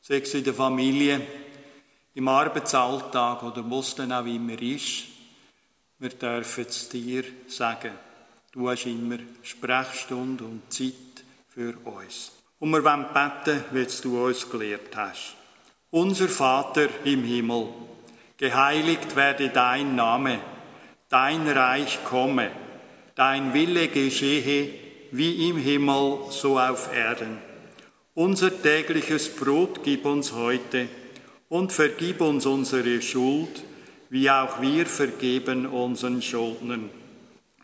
Sei 0.00 0.16
es 0.16 0.34
in 0.34 0.42
der 0.42 0.54
Familie, 0.54 1.24
im 2.14 2.26
Arbeitsalltag 2.26 3.44
oder 3.44 3.70
wo 3.70 3.78
es 3.78 3.94
dann 3.94 4.10
auch 4.10 4.26
immer 4.26 4.60
ist. 4.60 5.11
Wir 6.02 6.08
dürfen 6.08 6.66
es 6.68 6.88
dir 6.88 7.22
sagen. 7.46 7.92
Du 8.50 8.68
hast 8.68 8.86
immer 8.86 9.18
Sprechstunde 9.40 10.42
und 10.42 10.62
Zeit 10.68 11.22
für 11.48 11.74
uns. 11.84 12.32
Und 12.58 12.72
wir 12.72 12.82
wollen 12.82 13.06
beten, 13.14 13.62
wie 13.70 13.86
du 14.02 14.26
uns 14.26 14.50
gelehrt 14.50 14.96
hast. 14.96 15.36
Unser 15.92 16.28
Vater 16.28 16.88
im 17.04 17.22
Himmel, 17.22 17.68
geheiligt 18.36 19.14
werde 19.14 19.50
dein 19.50 19.94
Name, 19.94 20.40
dein 21.08 21.46
Reich 21.46 22.00
komme, 22.02 22.50
dein 23.14 23.54
Wille 23.54 23.86
geschehe, 23.86 24.70
wie 25.12 25.50
im 25.50 25.56
Himmel, 25.56 26.18
so 26.30 26.58
auf 26.58 26.92
Erden. 26.92 27.38
Unser 28.14 28.50
tägliches 28.60 29.28
Brot 29.28 29.84
gib 29.84 30.04
uns 30.04 30.32
heute 30.32 30.88
und 31.48 31.70
vergib 31.70 32.22
uns 32.22 32.44
unsere 32.44 33.00
Schuld, 33.00 33.62
wie 34.12 34.30
auch 34.30 34.60
wir 34.60 34.84
vergeben 34.84 35.64
unseren 35.64 36.20
Schuldnern. 36.20 36.90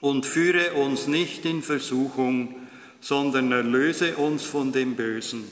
Und 0.01 0.25
führe 0.25 0.73
uns 0.73 1.07
nicht 1.07 1.45
in 1.45 1.63
Versuchung, 1.63 2.55
sondern 3.03 3.53
erlöse 3.53 4.17
uns 4.17 4.45
von 4.45 4.73
dem 4.73 4.97
Bösen. 4.97 5.45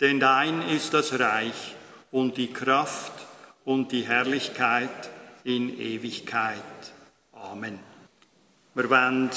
Denn 0.00 0.20
dein 0.20 0.66
ist 0.70 0.94
das 0.94 1.18
Reich 1.18 1.74
und 2.10 2.38
die 2.38 2.50
Kraft 2.50 3.12
und 3.66 3.92
die 3.92 4.06
Herrlichkeit 4.06 5.10
in 5.44 5.78
Ewigkeit. 5.78 6.62
Amen. 7.34 7.78
Wir 8.74 8.88
wollen 8.88 9.28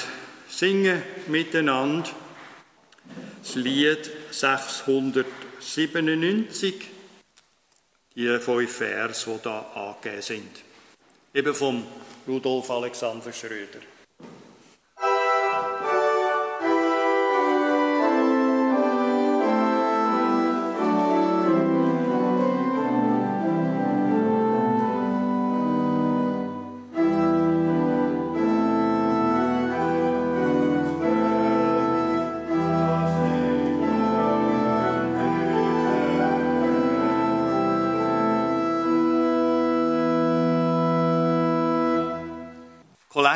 singen 0.48 1.02
miteinander 1.28 2.10
das 3.44 3.56
Lied 3.56 4.10
697, 4.32 6.74
die 8.16 8.40
fünf 8.40 8.72
Vers, 8.72 9.26
die 9.26 9.42
da 9.44 9.60
angegeben 9.76 10.22
sind 10.22 10.65
eben 11.36 11.54
vom 11.54 11.84
Rudolf 12.28 12.72
Alexander 12.72 13.32
Schröder. 13.32 13.95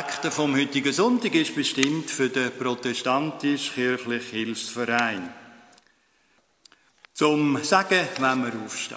Kollekte 0.00 0.30
vom 0.30 0.56
heutigen 0.56 0.94
Sonntag 0.94 1.34
ist 1.34 1.54
bestimmt 1.54 2.10
für 2.10 2.30
den 2.30 2.56
protestantisch-kirchlichen 2.56 4.30
Hilfsverein. 4.30 5.30
Zum 7.12 7.62
Sagen, 7.62 8.08
wenn 8.18 8.42
wir 8.42 8.64
aufstehen. 8.64 8.96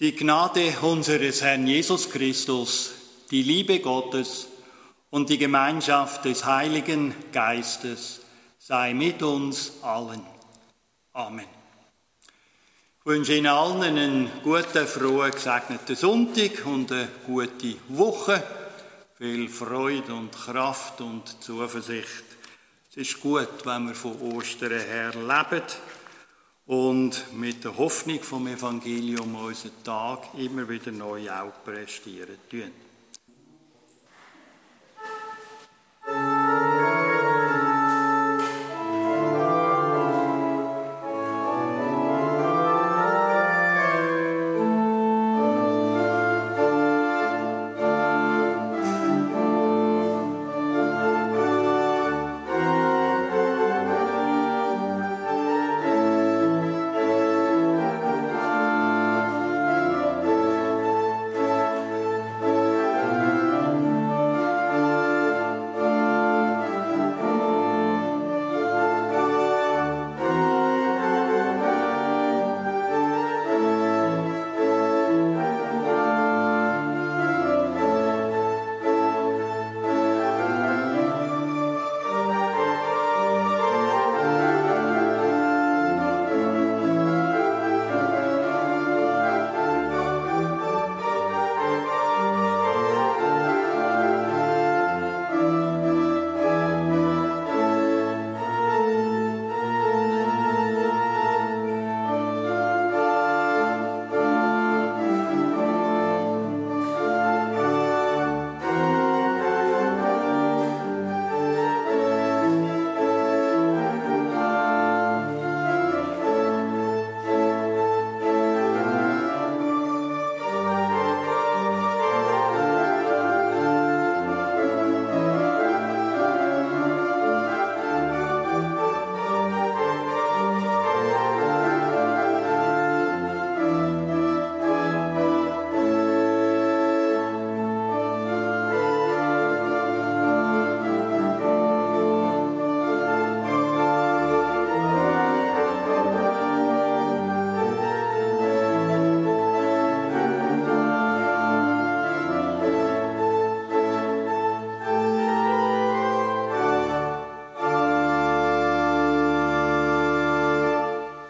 Die 0.00 0.16
Gnade 0.16 0.74
unseres 0.82 1.40
Herrn 1.42 1.68
Jesus 1.68 2.10
Christus, 2.10 2.94
die 3.30 3.42
Liebe 3.42 3.78
Gottes 3.78 4.48
und 5.10 5.30
die 5.30 5.38
Gemeinschaft 5.38 6.24
des 6.24 6.44
Heiligen 6.44 7.14
Geistes 7.30 8.22
sei 8.58 8.92
mit 8.92 9.22
uns 9.22 9.72
allen. 9.82 10.26
Amen. 11.12 11.55
Ich 13.06 13.12
wünsche 13.12 13.34
Ihnen 13.34 13.46
allen 13.46 13.82
einen 13.82 14.30
guten, 14.42 14.84
frohen, 14.84 15.30
gesegneten 15.30 15.94
Sonntag 15.94 16.66
und 16.66 16.90
eine 16.90 17.08
gute 17.24 17.76
Woche. 17.90 18.42
Viel 19.16 19.48
Freude 19.48 20.12
und 20.12 20.32
Kraft 20.32 21.00
und 21.00 21.40
Zuversicht. 21.40 22.24
Es 22.90 22.96
ist 22.96 23.20
gut, 23.20 23.64
wenn 23.64 23.86
wir 23.86 23.94
von 23.94 24.20
Ostern 24.20 24.72
her 24.72 25.12
leben 25.12 25.62
und 26.66 27.32
mit 27.34 27.62
der 27.62 27.78
Hoffnung 27.78 28.20
vom 28.24 28.48
Evangelium 28.48 29.36
unseren 29.36 29.84
Tag 29.84 30.34
immer 30.36 30.68
wieder 30.68 30.90
neu 30.90 31.30
auch 31.30 31.62
prestieren. 31.64 32.38